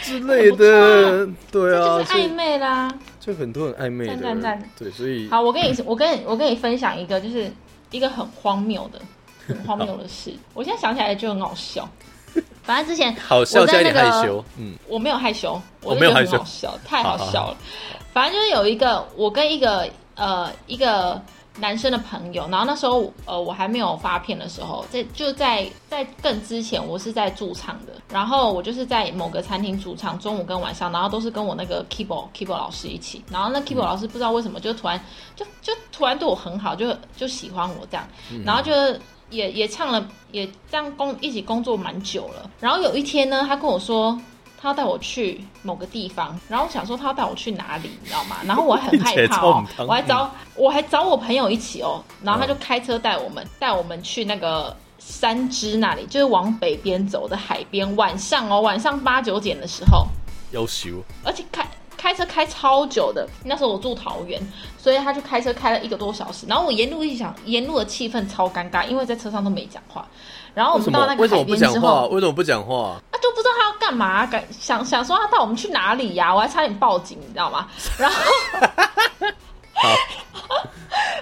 [0.06, 7.50] 之类的，对啊，就是暧昧啦，就很多人暧昧的，对，所以好，我跟你我跟你我跟你分享一个，就是
[7.90, 9.00] 一个很荒谬的、
[9.48, 11.88] 很荒谬的事，我现在想起来就很好笑。
[12.62, 16.38] 反正之前好笑加一点害羞，嗯，我没有害羞，我没有害羞，
[16.86, 17.56] 太好笑了。
[18.12, 21.20] 反正就是有一个，我跟一个呃一个。
[21.58, 35.00] 男生的朋友，然后那时候呃我还没有发片的时候，在就在在更之前，我是在驻唱的，然后我就是在某个餐厅驻唱，中午跟晚上，然后都是跟我那个 keyboard keyboard 老师一起，然后那 keyboard 老师不知道为什么就突然
[35.34, 38.06] 就就突然对我很好，就就喜欢我这样，
[38.44, 38.72] 然后就
[39.30, 44.18] 也也唱了，也这样工一起工作蛮久了，然后有一天呢，他跟我说。
[44.58, 48.36] 他要带我去某个地方，然后我想说他要带我去哪里，你知道吗？
[48.46, 57.94] 然后我很害怕哦，我还找我还找我朋友一起哦，然后他就开车带我们带我们去那个山支那里，就是往北边走的海边。
[57.96, 60.06] 晚上哦，晚上八九点的时候，
[60.50, 63.28] 要修，而且开开车开超久的。
[63.44, 64.40] 那时候我住桃园，
[64.78, 66.46] 所以他就开车开了一个多小时。
[66.48, 70.06] 然后我沿路一想，沿路的气氛超尴尬，因为在车上都没讲话。
[70.56, 72.98] 然后我们到那个海边之后，为什么不讲话？
[73.10, 76.34] 啊，就不知道他要干嘛，敢想想说他带我们去哪里呀？
[76.34, 77.68] 我还差点报警，你知道吗？
[78.00, 78.16] 然后，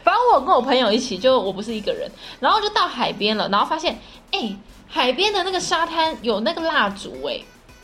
[0.05, 4.57] 反正我跟我朋友一起，就我不是一个人，然后就到海边了，然后发现，哎，
[4.89, 7.13] 海边的那个沙滩有那个蜡烛，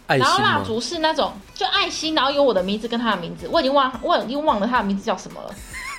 [0.06, 5.50] 哎，然后蜡烛是那种就爱心，然后有我的名字跟他的名字，我已经忘，我已经忘了他的名字叫什么了。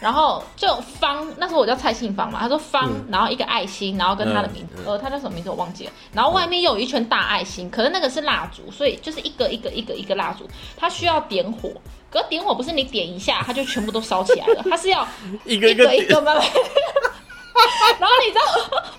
[0.02, 0.68] 然后就
[1.00, 5.92] 方，那时候我叫蔡信芳嘛，他说方，然后一个爱心，然后跟他的名字，呃，他叫什么名字我忘记了。
[6.12, 11.70] 然后外面又有一圈大爱心，可是那个是蜡烛，所以就是一个一个一个一个蜡烛，它需要点火，
[12.10, 15.08] 可是点火不是你点一下它就全部都烧起来了， 它是要
[15.46, 16.44] 一个一个一个慢慢。
[18.00, 18.92] 然后你知道，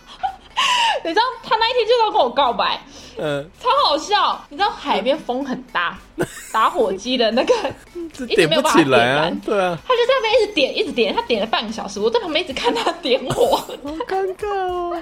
[1.03, 2.81] 你知道他那一天就要跟我告白，
[3.19, 4.45] 嗯，超好笑。
[4.49, 5.99] 你知道海边风很大，
[6.53, 7.55] 打火机的那个
[8.29, 13.67] 一直没有办法起来啊点燃，对啊，他就在那边一直点，一直点，他点了半个小时，我在旁边一直看他点火，好
[14.09, 15.01] 尴尬哦。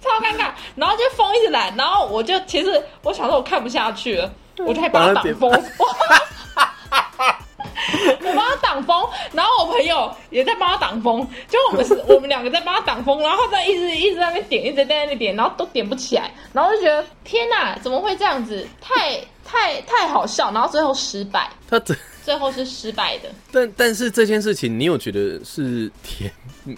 [0.00, 0.50] 超尴尬。
[0.76, 5.50] 然后就风一直来，然后我就其实我想说我看不下去了，我就还帮他挡风。
[8.20, 18.66] 我帮他挡风，然后我朋友也在帮他挡风，就我们是 我们两个在帮他挡风，然后他在一直一直在那边点，一直在那边点，然后都点不起来，然后就觉得天哪，怎么会这样子？
[18.80, 23.30] 太 太太好笑，然后最后失败，他最，最后是失败的。
[23.50, 26.30] 但但是这件事情，你有觉得是甜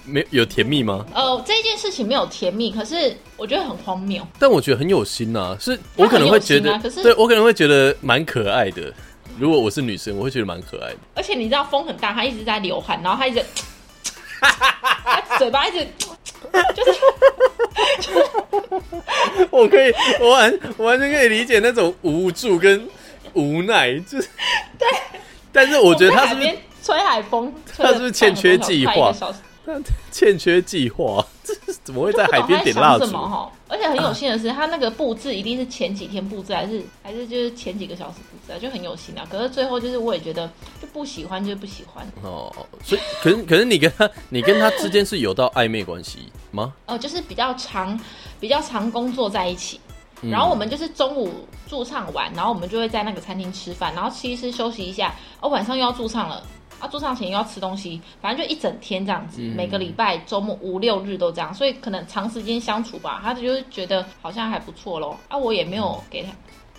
[0.05, 1.05] 没有甜蜜吗？
[1.13, 4.25] 呃，这件事情没有甜蜜，可是我觉得很荒谬。
[4.39, 8.93] 但我觉得很有心呐、是我可能会觉得，对我可能会觉得蛮可爱的。
[9.41, 10.99] 如果我是女生，我会觉得蛮可爱的。
[11.15, 13.43] 而且你知道风很大，他一直在流汗，然后他一直，
[14.39, 15.89] 他嘴巴一直，
[16.75, 16.91] 就是
[19.51, 22.87] 我可以，我完我完全可以理解那种无助跟
[23.33, 24.29] 无奈，就是
[24.79, 24.87] 对。
[25.51, 29.11] 但是我觉得他是不是吹海风，他是不是欠缺计划
[30.13, 31.27] 欠缺计划？
[31.43, 33.05] 这是怎么会在海边点蜡烛？
[33.69, 38.17] 而且很有幸的是，他那个布置一定是前几天布置，还是还是就是前几个小时
[38.59, 39.27] 就很有心啊。
[39.31, 42.07] 可是最后就是我也觉得就不喜欢，就是不喜欢。
[42.23, 42.51] 哦，
[42.83, 46.75] 所以可是可是你跟他你跟他之间是有到暧昧关系吗？
[46.87, 47.99] 呃， 就是比较长，
[48.41, 49.79] 比较长工作在一起。
[50.23, 51.33] 嗯然后我们就是中午
[51.67, 56.43] 驻唱完，然后我们就会在那个餐厅吃饭，然后吃一吃休息一下，哦，晚上又要驻唱了。
[56.79, 65.17] 啊，驻唱前又要吃东西，反正就一整天这样子，嗯每个礼拜周末五六日都这样，所以可能长时间相处吧，他就是觉得好像还不错咯。
[65.29, 66.31] 啊，我也没有给他，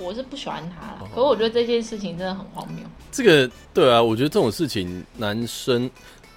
[0.02, 2.84] 我是不喜欢他哦了，可是我觉得这件事情真的很荒谬。
[3.12, 5.90] 这个对啊，我觉得这种事情男生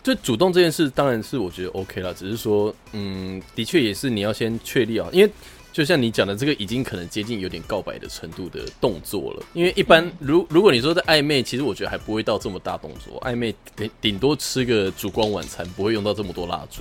[0.02, 5.30] 就主动这件事，当然是我觉得 OK 啦，只是说，嗯，的确也是你要先确立啊，因为。
[5.74, 9.42] 就像你讲的，这个已经可能接近有点告白的程度的动作了。
[9.54, 13.20] 因为一般如如果你说在暧昧，其实我觉得还不会到这么大动作。
[13.22, 16.80] 暧昧顶顶多吃个烛光晚餐，不会用到这么多蜡烛。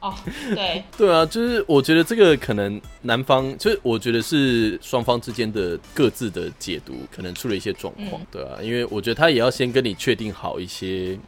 [0.00, 0.14] 哦，
[0.54, 8.26] 对， 对啊，就是我觉得这个可能男方，就是我觉得是双方之间的各自的解读，可能出了一些状况，嗯。
[8.30, 11.18] 对啊，因为我觉得他也要先跟你确定好一些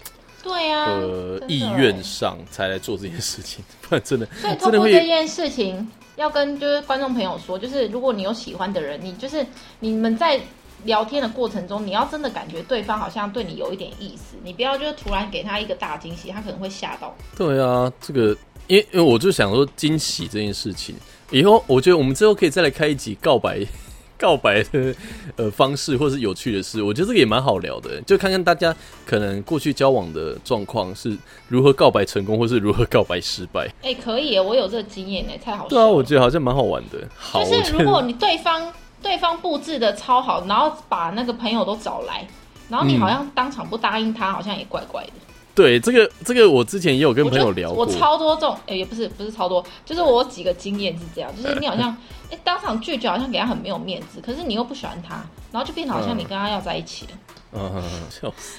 [0.43, 9.45] 对啊，呃意愿上，才来做这件事情，不然真的所以透真的会过这件事情，要跟就是观众朋友说，就是如果你有喜欢的人，你就是
[9.81, 10.41] 你们在
[10.87, 17.15] 聊天的过程中，你要真的感觉对方好像对你有一点意思，你不要就是突然给他一个大惊喜，他可能会吓到。
[17.37, 18.29] 对啊，这个
[18.69, 20.95] 因为因为我就想说惊喜这件事情，
[21.31, 23.61] 以后我觉得我们之后可以再来开一集告白。
[24.19, 24.95] 告白的
[25.37, 31.15] 呃方式，或是有趣的事，我觉得这个也蛮好聊的，就看看大家可能过去交往的状况是
[31.49, 33.71] 如何告白成功，或是如何告白失败。
[33.83, 37.07] 哎、可以，我有这个经验呢，太好笑对啊，我觉得好像蛮好玩的。
[37.15, 38.73] 好，就是如果你对方
[39.07, 42.27] 对方布置的超好，然后把那个朋友都找来，
[42.69, 45.11] 然后你嗯好像当场不答应他，好像也怪怪的。
[45.55, 47.85] 对这个这个，我之前也有跟朋友聊过。
[47.85, 51.97] 我超多这种，哎、也不是不是超多，就是我有几个经验是这样， 就是你好像
[52.33, 57.13] 哎、当场拒绝，好像给他很没有面子，可是你又不喜欢他，然后就变得好像你跟他要在一起了。
[57.53, 58.59] 嗯，笑死。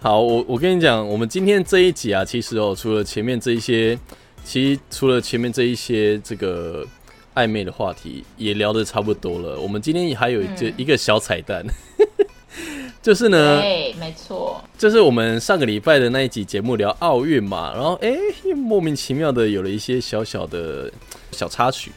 [0.00, 3.98] 好，我我跟你讲，我们今天这一集啊，其实哦，除了前面这一些，
[4.44, 6.86] 其实除了前面这一些这个
[7.34, 9.58] 暧昧的话题，也聊得差不多了。
[9.58, 11.64] 我们今天还有一个、嗯一个小彩蛋，
[13.02, 18.16] 就是呢，对，没错，就是我们上个礼拜的那一集节目聊奥运嘛，然后哎、
[18.54, 20.90] 莫名其妙的有了一些小小的
[21.32, 21.92] 小插曲。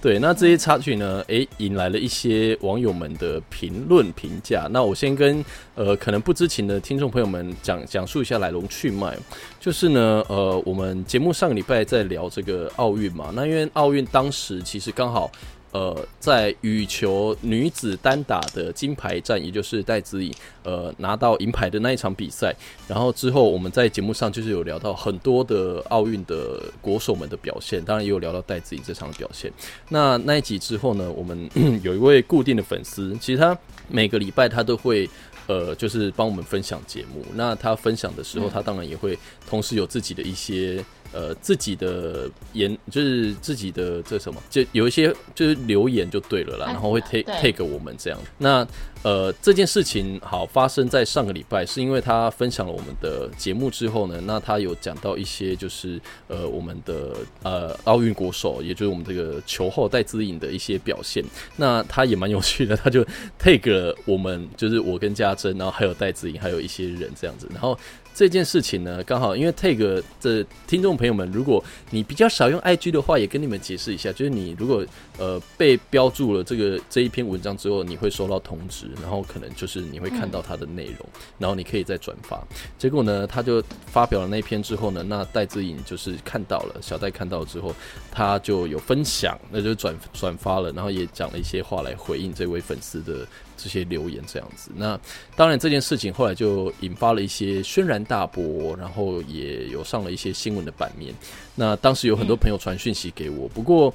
[0.00, 4.68] 对，那这些插曲呢，诶，引来了一些网友们的评论评价。
[4.70, 9.18] 那我先跟呃可能不知情的听众朋友们讲讲述一下来龙去脉。
[9.58, 15.30] 就是呢，呃，我们节目上个礼拜在聊这个奥运嘛，那因为奥运当时其实刚好。
[15.72, 22.54] 呃，在羽球女子单打的金牌战，也就是戴资颖呃拿到银牌的那一场比赛，
[22.88, 29.52] 然后之后我们在节目上就是有聊到很多的奥运的国手们的表现，当然也有聊到戴资颖这场的表现。
[29.90, 31.48] 那那一集之后呢，我们
[31.84, 33.56] 有一位固定的粉丝，其实他
[33.88, 35.08] 每个礼拜他都会。
[35.48, 37.24] 呃，就是帮我们分享节目。
[37.34, 48.18] 那他分享的时候，嗯他当然也会同时有自己的一些呃自己的言，就是自己的这什么，就有一些就是留言就对了啦，啊然后会 take take 我们这样。
[48.38, 48.66] 那
[49.04, 61.24] 呃这件事情好发生在上个礼拜，是因为他分享了我们的节目之后呢，那他有讲到一些就是呃我们的呃奥运国手，也就是我们这个球后戴资颖的一些表现。
[61.56, 63.04] 那他也蛮有趣的，他就
[63.38, 67.48] take 了我们，就是我跟家珍，然后还有戴子颖，还有一些人这样子。
[67.52, 67.78] 然后
[68.18, 74.84] 这件事情呢，刚好因为 Tag 的听众朋友们，如果你比较少用 IG 的话，也跟你们解释一下，就是你如果
[75.18, 81.08] 呃被标注了这个这一篇文章之后，你会收到通知，然后可能就是你会看到它的内容，
[81.38, 82.44] 然后你可以再转发。
[82.76, 87.72] 结果呢，他就发表了那篇之后呢，那戴志颖就是看到了，小戴看到了之后，
[88.10, 93.24] 他就有分享，那就转转发了，然后也讲了一些话来回应这位粉丝的。
[93.58, 94.98] 这些留言这样子，那
[95.34, 101.12] 当然这件事情后来就引发了一些轩然大波，然后也有上了一些新闻的版面。
[101.56, 103.92] 那当时有很多朋友传讯息给我，不过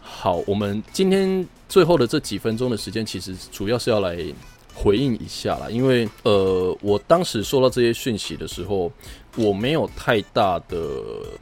[0.00, 4.18] 好，我们今天最后的这几分钟的时间，其实主要是要来
[4.74, 8.90] 回应一下啦，因为呃，我当时收到这些讯息的时候，
[9.36, 10.78] 我没有太大的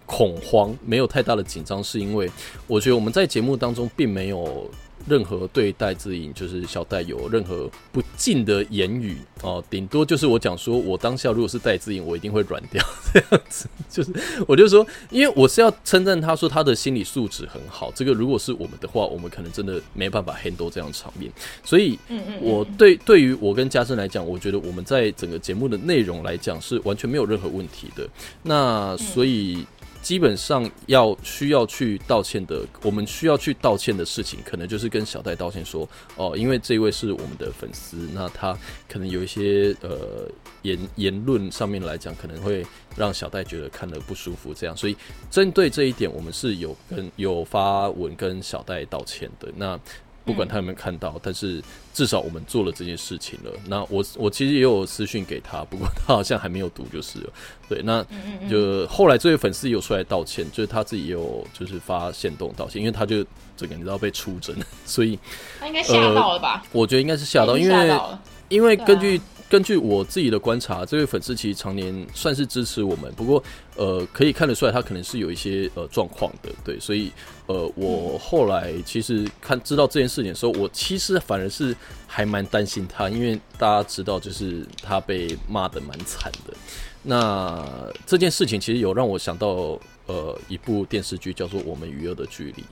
[0.05, 2.29] 恐慌，没有太大的紧张，是因为
[2.67, 4.69] 我觉得我们在节目当中并没有。
[5.07, 13.69] 任何对戴志颖就是小戴有任何不敬的言语哦，顶多就是我讲说，我当下如果是戴志颖，我一定会软掉 这样子。
[13.91, 14.13] 就是
[14.47, 17.91] 我就说，因为我是要称赞他说他的心理素质很好。
[17.95, 21.31] 这个如果是我们的话，我们可能真的没办法 handle 这样场面。
[21.65, 21.99] 所以，
[22.41, 28.09] 我对对于我跟嘉生来讲，我觉得我们在整个节目的内容来讲是完全没有任何问题的。
[28.43, 29.67] 那所以。
[30.03, 40.29] 基本上要需要去道歉的，我们需要去道歉的事情，可能就是跟小戴道歉说，哦，因为这位是我们的粉丝，那他可能有一些呃
[40.63, 44.97] 言言论上面来讲，可能会让小戴觉得看得不舒服，这样，所以
[45.31, 49.49] 针对这一点，我们是有跟有发文跟小戴道歉的。
[49.57, 49.79] 那
[50.25, 51.63] 不管他有没有看到，但是
[51.93, 53.51] 至少我们做了这件事情了。
[53.67, 57.31] 那我我其实也有私讯给他，不过他好像还没有读，就是了。
[57.69, 58.05] 对，那
[58.51, 63.25] 就后来这位粉丝有出来道歉，就是他自己也有就是发现动道歉，因为他就
[63.57, 64.55] 这个你知道被出征，
[64.85, 65.19] 所以
[65.61, 66.63] 他应该吓到了吧？
[66.73, 68.01] 我觉得应该是吓到，因为
[68.49, 69.21] 因为根据。
[69.51, 73.45] 根据我自己的观察，这位粉丝其实常年算是支持我们，不过
[73.77, 77.11] 呃，可以看得出来他可能是有一些呃状况的，对，所以
[77.47, 81.75] 呃，我后来其实看知道这件事情的时候，我其实反而是
[82.07, 86.55] 还蛮担心他，因为大家知道就是他被骂的蛮惨的。
[87.03, 87.67] 那
[88.07, 92.63] 这件事情其实有让我想到呃一部电视剧叫做《我们与恶的距离》。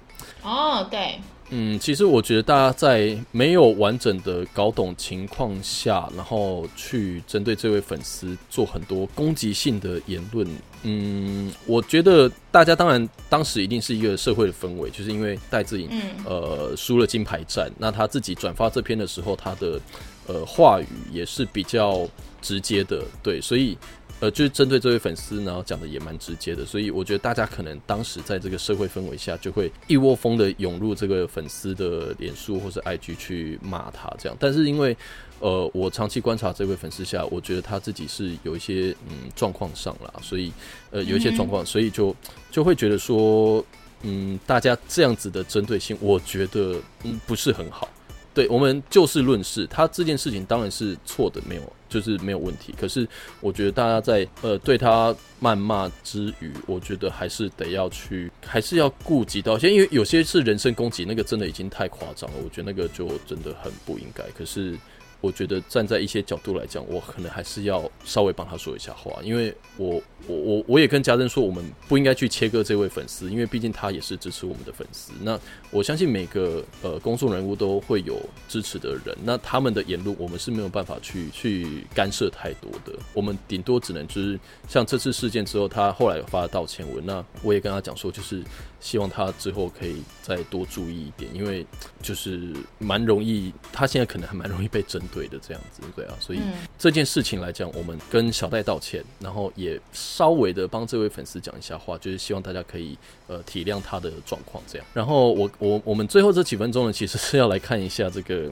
[0.42, 1.18] 哦，对。
[1.53, 10.46] 嗯，其实我觉得大家在没有完整的搞懂情况下，然后去针对这位粉丝做很多攻击性的言论，
[10.84, 15.90] 嗯，我觉得大家当然当时一定是一个社会的氛围，就是因为戴志颖
[16.24, 19.80] 呃输了金牌战，那他自己转发这篇的时候，他的
[20.28, 22.09] 呃话语也是比较
[22.40, 23.76] 直接的，对，所以。
[24.21, 34.37] 呃，就是针对这位粉丝，然后讲的也蛮直接的，所以我觉得大家可能当时在这个社会氛围下，就会一窝蜂的涌入这个粉丝的脸书或者 IG 去骂他这样。
[34.39, 34.95] 但是因为，
[35.39, 40.53] 呃，我长期观察这位粉丝下，我觉得他自己是有一些嗯状况上了，所以
[40.91, 42.14] 呃有一些状况，所以就
[42.51, 43.64] 就会觉得说，
[44.03, 47.89] 嗯，大家这样子的针对性，我觉得嗯不是很好。
[48.35, 52.74] 对我们就事论事，他这件事情当然是错的，没有就是没有问题。
[52.80, 53.07] 可是
[53.43, 64.24] 我觉得大家在呃对他谩骂之余，我觉得还是得要去，还是要顾及到，先因为有些是人身攻击，那个真的已经太夸张了，我觉得那个就真的很不应该。
[64.30, 64.78] 可是。
[65.21, 75.12] 我觉得站在一些角度来讲，我可能还是要稍微帮他说一下话，因为我我我我也跟家珍说，我们不应该去切割这位粉丝，因为毕竟他也是支持我们的粉丝。
[75.21, 75.39] 那
[75.71, 78.18] 我相信每个呃公众人物都会有
[78.49, 88.43] 支持的人，那他们的言论我们是没有办法去去干涉太多的，我们顶多只能就是像这次事件之后，他后来有发道歉文，那我也跟他讲说，就是
[88.81, 91.66] 希望他之后可以再多注意一点，因为
[92.01, 94.99] 就是蛮容易，他现在可能还蛮容易被针。
[95.12, 96.40] 对的，这样子对啊，所以
[96.78, 102.96] 这件事情来讲，我们跟小戴道歉，然后也稍微的帮这位粉丝讲一下话，就是希望大家可以
[103.26, 104.86] 呃体谅他的状况，这样。
[104.94, 108.50] 然后我我我们最后这几分钟呢，其实是要来看一下这个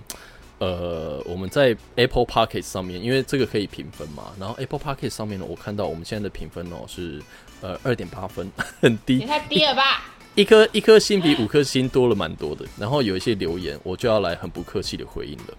[0.59, 4.32] 呃我们在 Apple p o c k e t 上面，因为这个可以评分嘛。
[4.38, 7.22] 然后 Apple p o c k e t 上面呢，我看到我们现在的评分哦是
[7.61, 8.50] 呃二点八分，
[8.80, 10.14] 很低，也太低了吧。
[10.34, 15.59] 一颗一颗星比五颗星多了蛮多的，然后有一些留言，我就要来很不客气的回应了。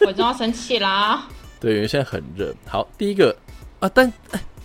[0.06, 1.26] 我就要生气啦！
[1.60, 2.54] 对，因为现在很热。
[2.66, 3.34] 好，第一个
[3.80, 4.12] 啊，但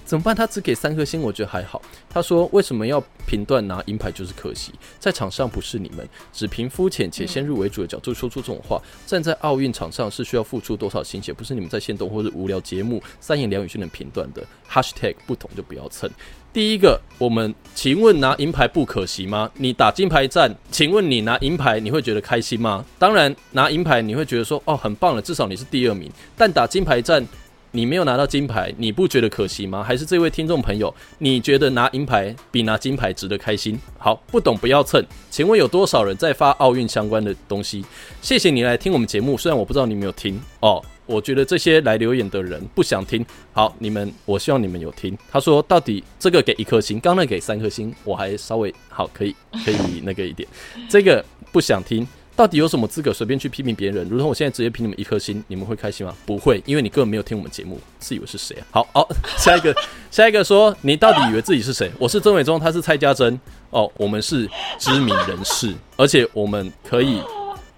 [0.03, 0.35] 怎么办？
[0.35, 1.81] 他只给三颗星，我觉得还好。
[2.09, 8.81] 他说为什么要评断拿银牌就是可惜，在场上不是你们只凭肤浅且先入为主的角度说出这种话。
[9.05, 14.43] 站在奥运场上是需要付出多少心血，不是你们在线动或者无聊节目三言两语就能评断的。
[14.67, 16.09] Hashtag 不同就不要蹭。
[16.51, 19.49] 第一个，我们请问拿银牌不可惜吗？
[19.57, 22.83] 你打金牌战，请问你拿银牌你会觉得开心吗？
[22.97, 26.11] 当然，拿银牌你会觉得说哦很棒了，至少你是第二名。
[26.35, 27.23] 但打金牌战，
[27.69, 29.83] 你没有拿到金牌，你不觉得可惜吗？
[29.83, 33.79] 还是这位听众朋友，你觉得拿银牌比拿金牌值得开心？
[33.99, 35.05] 好，不懂不要蹭。
[35.29, 37.85] 请问有多少人在发奥运相关的东西？
[38.23, 40.83] 谢谢你来听我们节目，虽然我不知道你有没有听哦。
[41.09, 43.25] 我觉得这些来留言的人不想听。
[43.51, 45.17] 好，你们，我希望你们有听。
[45.31, 49.35] 他说，到底这个给一颗星，刚那给三颗星，我还稍微好，可以，
[49.65, 50.47] 可以那个一点。
[50.87, 54.07] 这个不想听，到底有什么资格随便去批评别人？
[54.07, 56.15] 如同我现在直接评你们一颗星，你们会开心吗？
[56.27, 58.63] 不会，因为你根本没有听我们节目，自以为是谁啊？
[58.69, 59.75] 好，好，下一个，
[60.11, 61.91] 下一个说，你到底以为自己是谁？
[61.97, 63.39] 我是曾伟忠，他是蔡家珍。
[63.71, 64.47] 哦，我们是
[64.77, 67.19] 知名人士，而且我们可以，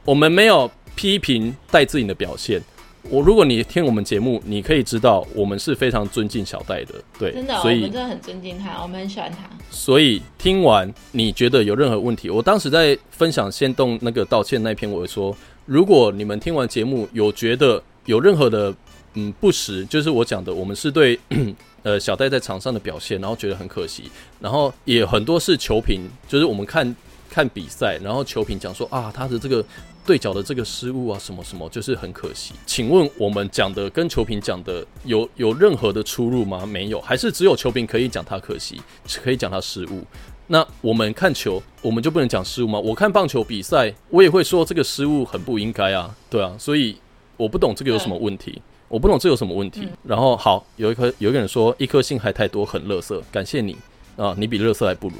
[0.04, 2.62] 我们没有批评戴志颖的表现。
[3.10, 9.38] 我如果你听我们节目，你可以知道我们是非常尊敬小戴的，对，真的，所以我们真的很尊敬他，我们很喜欢他。
[9.70, 15.36] 所以听完你觉得有任何问题，我当时在分享先动那个道歉那篇，我说，
[15.66, 18.74] 如果你们听完节目有觉得有任何的
[19.16, 21.20] 嗯不实，就是我讲的，我们是对
[21.84, 24.04] 呃小戴在场上的表现，然后觉得很可惜，
[24.39, 26.95] 然后也很多是球评，就是我们看
[27.30, 29.66] 看比赛，然后球评讲说啊他的这个。
[30.06, 32.54] 对角的这个失误啊，什么什么，就是很可惜。
[32.66, 36.66] 请问我们讲的跟球评讲的有有任何的出入吗？
[36.66, 38.82] 没有，还是只有球评可以讲他可惜，
[39.24, 40.04] 可以讲他失误。
[40.47, 42.80] 那我们看球，我们就不能讲失误吗？
[42.80, 46.54] 我看棒球比赛，我也会说这个失误很不应该啊，对啊。
[46.58, 46.97] 所以
[47.38, 49.88] 我不懂这个有什么问题，我不懂这有什么问题。
[50.04, 53.78] 然后好，有一颗有一个人说一颗星还太多，很乐色，感谢你
[54.18, 55.16] 啊，你比乐色还不如。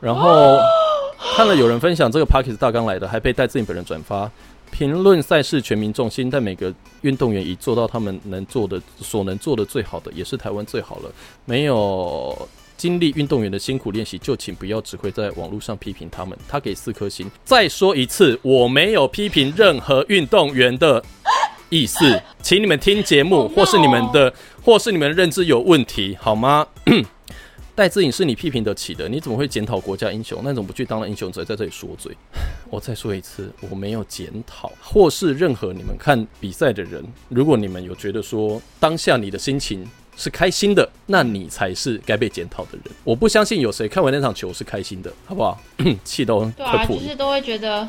[0.00, 0.58] 然后。
[1.18, 4.30] 看了有人分享这个 p a c k e s 大纲来的，还被戴自己本人转发
[4.70, 11.10] 评论赛事全民重心，但每个运动员已做到他们能做的所能做的最好的，也是台湾最好了。
[11.44, 16.36] 没有经历运动员的辛苦练习，就请不要只会在网络上批评他们。
[16.48, 17.30] 他给四颗星。
[17.44, 21.02] 再说一次，我没有批评任何运动员的
[21.70, 26.66] 意思，请你们听节目，或是你们的，或是你们认知有问题，好吗？
[27.76, 30.40] 戴志颖是你批评得起的，你怎么会检讨国家英雄？
[30.42, 32.16] 那怎么不去当了英雄，只在这里说嘴。
[32.70, 37.04] 我再说一次，我没有检讨，或是任何你们看比赛的人。
[37.28, 42.84] 如果你们有觉得说当下你的心情是开心的，那你才是该被检讨的人。
[43.04, 45.60] 我不相信有谁看完那场球是开心的，好不好？
[46.02, 47.86] 气都对啊，就是都会觉得，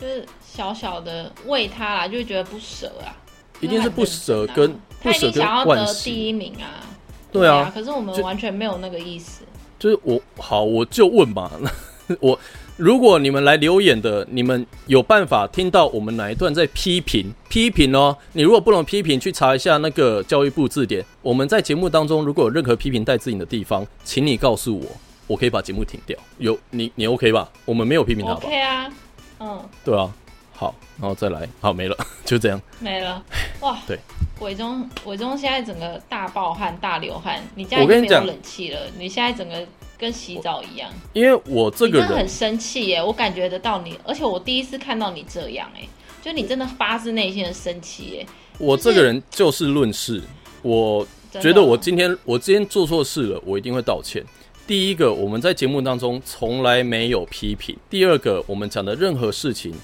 [0.00, 3.10] 就是小小的为他啦，就觉得不舍啊，
[3.58, 6.86] 一定是不舍跟不舍跟得第一名啊。
[7.32, 9.44] 对啊，可是我们完全没有那个意思。
[9.78, 11.50] 就是我好，我就问嘛，
[12.20, 12.38] 我
[12.76, 18.16] 如果你们来留言的，你们有办法听到我们哪一段在批评批评哦？
[18.32, 21.04] 你如果不能批评，去查一下那个教育部字典。
[21.22, 24.86] 我们在节目当中如果有任何批评带字颖的地方，请你告诉我，
[25.26, 26.18] 我可以把节目停掉。
[26.38, 27.48] 有你你 OK 吧？
[27.64, 28.92] 我们没有批评他吧？OK 啊，
[29.40, 30.12] 嗯，对啊，
[30.58, 33.22] 好，然后再来，好没了，就这样，没了，
[33.60, 33.96] 哇，对。
[34.40, 39.64] 伟忠，伟忠现在整个大暴汗、大流汗，你家已经没有冷气了，你现在整个
[39.96, 40.90] 跟洗澡一样。
[41.12, 45.86] 因为我这个人很生气耶，我感觉得到你，而且我第一次看到你这样哎，
[46.20, 48.26] 就你真的发自内心的生气耶。
[48.58, 50.20] 我这个人就事论事，
[50.62, 51.06] 我
[51.40, 54.24] 觉得我今天我今天做错事了，我一定会道歉。
[54.66, 59.74] 第一个，我们在节目当中从来没有批评；第二个，我们讲的任何事情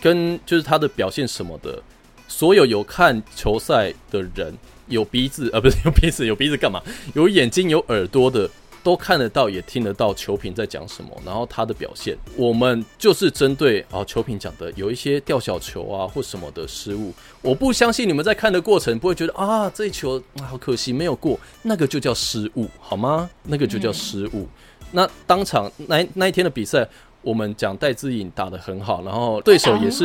[0.00, 1.82] 跟就是他的表现什么的。
[2.26, 6.80] 所有有看球赛的人，有鼻子呃， 不是有鼻子，有鼻子干嘛？
[7.14, 8.48] 有眼睛、有耳朵的，
[8.84, 12.16] 都看得到，也听得到球评在讲什么，然后他的表现。
[12.36, 23.28] 我们就是针对啊，球评讲的有一些掉小球啊或什么的失误，我不相信你们在看的过程不会觉得啊，这一球好可惜没有过，那个就叫失误好吗？
[23.42, 24.46] 那个就叫失误。
[24.92, 26.88] 那当场那那一天的比赛，
[27.22, 30.04] 我们讲戴资颖打的很好，然后对手也是。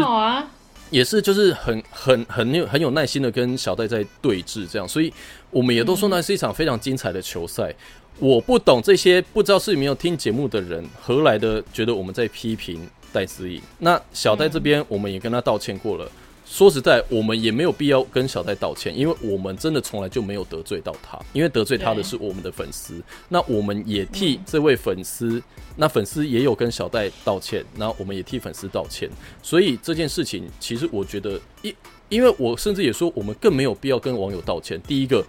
[0.91, 5.11] 也是，就是很很很有很有耐心的跟小戴在对峙，这样，所以
[5.49, 7.73] 我们也都说那是一场非常精彩的球赛。
[8.19, 13.59] 我不懂这些，不知道是没有听节目的人何来的觉得我们在批评戴思颖。
[13.79, 16.09] 那小戴这边，我们也跟他道歉过了。
[16.45, 23.01] 说实在，我们也没有必要跟小戴道歉，因为我们真的从来就没有得罪到他，因为得罪他的是我们的粉丝。
[23.27, 25.41] 那我们也替这位粉丝，
[25.75, 29.09] 那粉丝也有跟小戴道歉，那我们也替粉丝道歉。
[29.41, 31.75] 所以这件事情，其实我觉得，因
[32.09, 34.79] 因为我甚至也说，我们更没有必要跟网友道歉。
[34.87, 35.25] 第一个，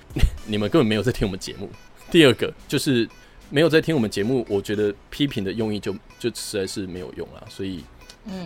[0.46, 1.66] 你们根本没有在听我们节目；
[2.12, 3.08] 第二个，就是
[3.48, 7.42] 没有在听我们节目，我觉得批评的用意就就实在是没有用了。
[7.48, 7.82] 所以，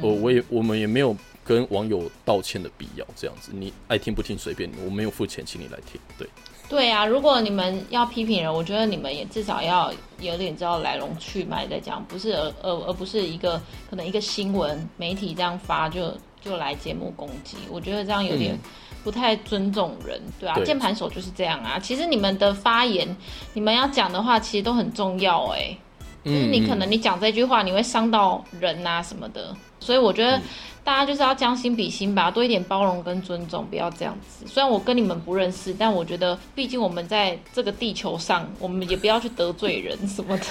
[0.01, 1.17] 我我也我们也没有。
[1.45, 6.29] 跟网友道歉的必要，这样子，你爱听不听随便，我没有付钱请你来听，对。
[6.69, 13.61] 对啊，如果你们要批评人，我觉得你们也至少要有点知道来龙去脉再讲，不是而而而不是一个
[13.91, 18.57] 可能一个新闻媒体这样发就就来节目攻击，我觉得这样有点
[19.03, 21.77] 不太尊重人，对啊，键盘手就是这样啊。
[21.77, 23.17] 其实你们的发言，
[23.53, 25.77] 你们要讲的话，其实都很重要哎、
[26.25, 30.41] 就是你可能你讲这句话，你会伤到人啊什么的，所以我觉得
[30.85, 34.47] 大家就是要将心比心吧，多一点包容跟尊重，不要这样子。
[34.47, 40.45] 虽然我跟你们不认识，但我觉得毕竟我们在这个地球上，我们也不要去得罪人 什么的，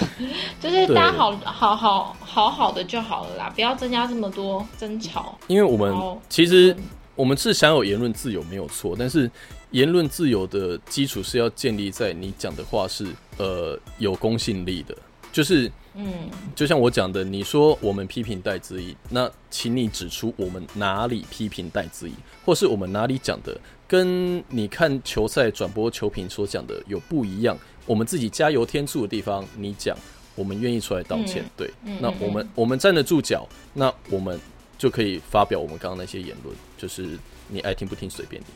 [0.60, 5.38] 就是大家好好好好好的就好了啦，不要增加这么多争吵。
[5.46, 5.94] 因为我们
[6.28, 6.76] 其实
[7.16, 9.30] 我们是享有言论自由没有错，但是
[9.72, 13.06] 言论自由的基础是要建立在你讲的话是
[13.36, 14.96] 呃有公信力的，
[15.30, 15.70] 就是
[16.02, 29.94] 嗯，就像我讲的，你说我们批评戴资颖，那请你指出我们哪里批评戴资颖，或是我们哪里讲的跟你看球赛转播球评所讲的有不一样，我们自己加油添醋的地方，你讲，
[30.34, 31.42] 我们愿意出来道歉。
[31.42, 31.70] 嗯对，
[32.00, 34.40] 那我们我们站得住脚，那我们
[34.78, 38.46] 就可以发表我们刚刚那些言论，就是你爱听不听随便你。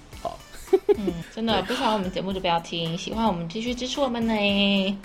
[0.76, 4.34] 好， 嗯，真的不喜欢我们节目就不要听，喜欢我们继续支持我们呢。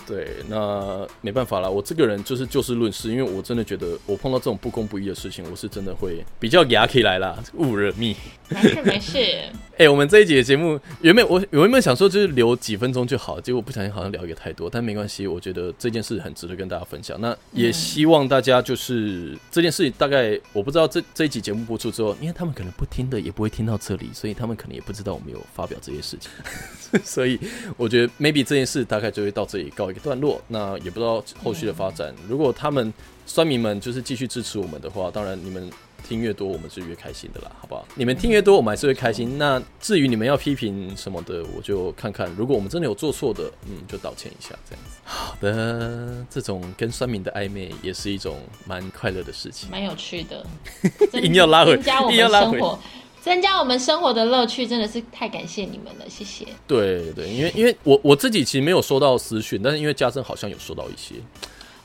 [0.06, 8.16] 对，那没办法啦，我这个人就是就事论事，因为我真的觉得我碰到这种不公不义的事情，我是真的会比较牙起来啦，勿惹蜜。
[8.48, 9.18] 没事没事，
[9.78, 17.16] 哎、我们这一集的节目原本我我原本想说就是留几分钟就好，结果不小心好像聊也太多，但没关系，我觉得这件事很值得跟大家分享。
[17.20, 26.30] 那也希望大家就是、这件事大概我不知道这这一集节目播出之后，因为他们可能不听的也不会听到这里，所以他们可能也不知道我们有发表这些事情，
[27.04, 27.38] 所以
[27.76, 30.40] 我觉得 maybe 这件事大概就会到这里告一个段落。
[30.48, 32.90] 那也不知道后续的发展，如果他们
[33.26, 35.70] 酸民们就是继续支持我们的话，当然你们
[36.08, 37.86] 听越多，我们是越开心的啦，好不好？
[37.94, 39.36] 你们听越多，我们还是会开心。
[39.36, 42.34] 那至于你们要批评什么的，我就看看。
[42.36, 44.96] 如果我们真的有做错的，嗯，就道歉一下，这样子。
[45.04, 49.70] 好的，这种跟酸民的暧昧也是一种蛮快乐的事情。
[49.70, 50.44] 蛮有趣的，
[51.20, 52.78] 一定要拉回增加我们硬要拉回生活，
[53.22, 56.46] 增加我们生活的乐趣，真的是太感谢你们了，谢谢。
[56.66, 61.16] 对对，因为因为我我自己其实没有收到私讯，但是因为嘉珍好像有收到一些，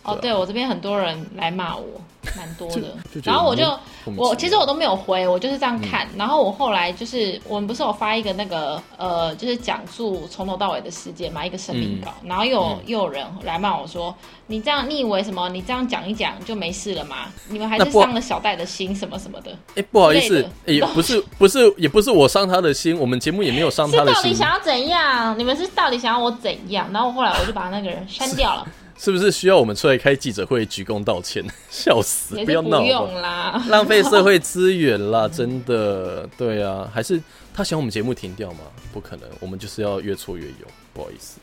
[0.06, 1.86] 哦，对我这边很多人来骂我，
[2.38, 3.66] 蛮多的 然后我就
[4.16, 6.08] 我其实我都没有回，我就是这样看。
[6.16, 12.14] 然后我后来就是我们不是有发一个那个呃，就是讲述从头到尾的事件嘛，一个声明稿。
[12.24, 14.14] 然后又有又有人来骂我说，
[14.48, 15.50] 你这样你以为什么？
[15.50, 17.26] 你这样讲一讲就没事了吗？
[17.50, 19.52] 你们还是伤了小戴的心什么什么的。
[19.76, 25.38] 哎、不好意思 也不是不是也不是我伤他的心，我们节目也没有伤是他的心，到底想要怎样？
[25.38, 26.88] 你们是到底想要我怎样？
[26.94, 28.68] 然后后来我就把那个人删掉了，
[28.98, 31.44] 是不是需要我们出来开记者会鞠躬道歉？
[31.70, 32.82] 笑死，不要闹
[33.22, 33.64] 啦。
[33.70, 37.22] 浪费社会资源啦，真的，对啊，还是
[37.54, 38.60] 他想我们节目停掉吗？
[38.94, 40.60] 不可能，我们就是要越挫越勇，
[40.94, 41.40] 不好意思。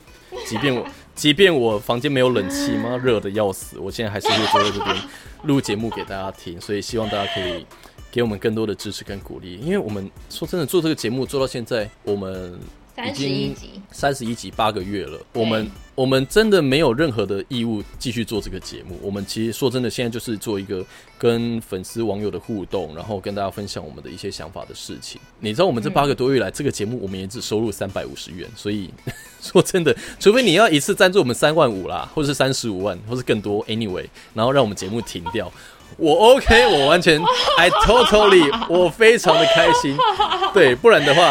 [0.46, 2.96] 即便我， 即便我房间没有冷气吗？
[2.96, 4.96] 热的要死，我现在还是会坐在这边
[5.42, 7.66] 录节目给大家听，所以希望大家可以
[8.10, 12.58] 给我们更多的支持跟鼓励，因为我们说真的做这个节目做到现在，我们
[12.94, 18.98] 三十一集，三十一集八个月了，我们我们真的没有任何的义务继续做这个节目。
[19.00, 20.84] 我们其实说真的，现在就是做一个
[21.16, 25.18] 跟粉丝网友的互动，然后跟大家分享我们的一些想法的事情。
[25.40, 28.90] 你知道，我们这八个多月来，这个节目我们也只收入三百五十元，所以
[29.40, 35.50] 说真的，除非你要一次赞助我们三万五啦，或者是三十五万，或是更多，anyway，然后让我们节目停掉。
[35.96, 37.20] 我 OK，我完全，
[37.58, 39.96] I totally，我非常的开心。
[40.52, 41.22] 对，不然的话，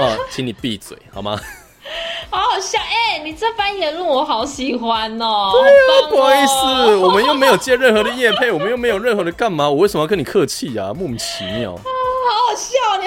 [0.00, 1.38] 啊，请你闭嘴好吗？
[2.28, 5.52] 好好笑哎、你这番言论我好喜欢哦。
[5.52, 10.92] 对啊，哦不好意思，我们又没有接任何的业配，我们又没有任何的干嘛，我为什么要跟你客气啊？
[10.92, 11.72] 莫名其妙。
[11.78, 11.80] 好
[12.48, 13.06] 好笑，你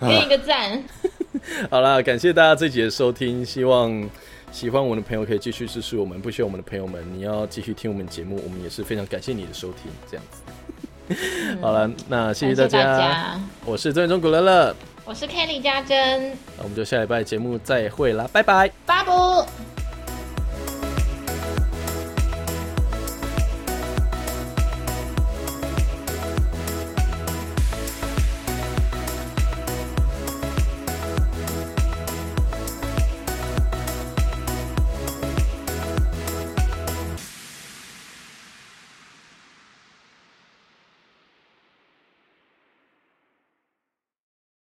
[0.00, 0.82] 好，给你一个赞。
[1.70, 4.08] 好啦，感谢大家这集的收听，希望
[4.58, 11.60] 喜欢我们的朋友可以继续支持我们，不喜欢我们的朋友们，你要继续听我们节目，我们也是非常感谢你的收听，这样子。
[11.60, 18.68] 好了，那谢谢大家，大家我是郑元中古乐乐，我是 Kelly 家珍，那我们就下礼拜节目再会啦，拜拜。
[18.84, 19.77] 巴布。